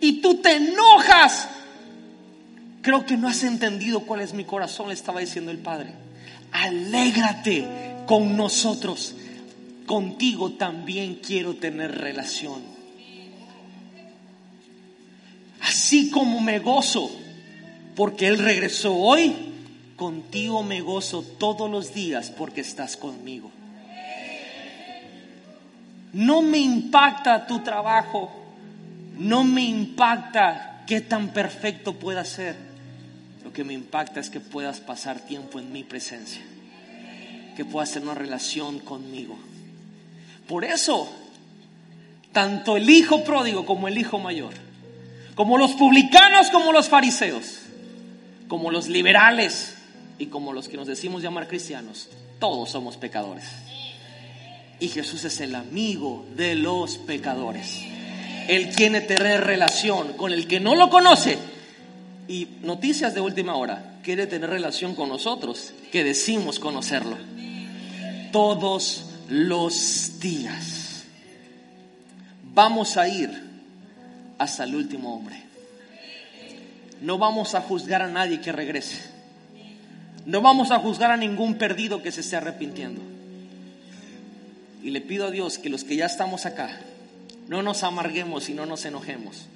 [0.00, 1.48] y tú te enojas.
[2.80, 6.05] Creo que no has entendido cuál es mi corazón, le estaba diciendo el Padre.
[6.62, 7.66] Alégrate
[8.06, 9.14] con nosotros.
[9.84, 12.60] Contigo también quiero tener relación.
[15.60, 17.10] Así como me gozo
[17.94, 19.34] porque Él regresó hoy,
[19.96, 23.50] contigo me gozo todos los días porque estás conmigo.
[26.12, 28.30] No me impacta tu trabajo,
[29.18, 32.75] no me impacta qué tan perfecto pueda ser.
[33.56, 36.42] Que me impacta es que puedas pasar tiempo en mi presencia,
[37.56, 39.34] que puedas tener una relación conmigo.
[40.46, 41.10] Por eso,
[42.32, 44.52] tanto el hijo pródigo como el hijo mayor,
[45.34, 47.60] como los publicanos como los fariseos,
[48.46, 49.76] como los liberales
[50.18, 53.46] y como los que nos decimos llamar cristianos, todos somos pecadores.
[54.80, 57.80] Y Jesús es el amigo de los pecadores.
[58.48, 61.55] Él quiere tener relación con el que no lo conoce.
[62.28, 67.16] Y noticias de última hora, quiere tener relación con nosotros, que decimos conocerlo.
[68.32, 71.04] Todos los días.
[72.52, 73.30] Vamos a ir
[74.38, 75.42] hasta el último hombre.
[77.00, 79.02] No vamos a juzgar a nadie que regrese.
[80.24, 83.00] No vamos a juzgar a ningún perdido que se esté arrepintiendo.
[84.82, 86.80] Y le pido a Dios que los que ya estamos acá,
[87.48, 89.46] no nos amarguemos y no nos enojemos,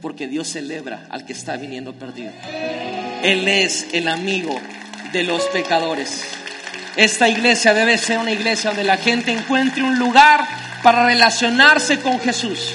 [0.00, 2.32] porque Dios celebra al que está viniendo perdido.
[3.22, 4.58] Él es el amigo
[5.12, 6.24] de los pecadores.
[6.96, 10.46] Esta iglesia debe ser una iglesia donde la gente encuentre un lugar
[10.82, 12.74] para relacionarse con Jesús.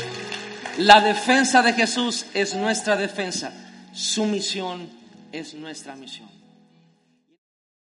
[0.78, 3.52] La defensa de Jesús es nuestra defensa.
[3.94, 4.90] Su misión
[5.32, 6.35] es nuestra misión.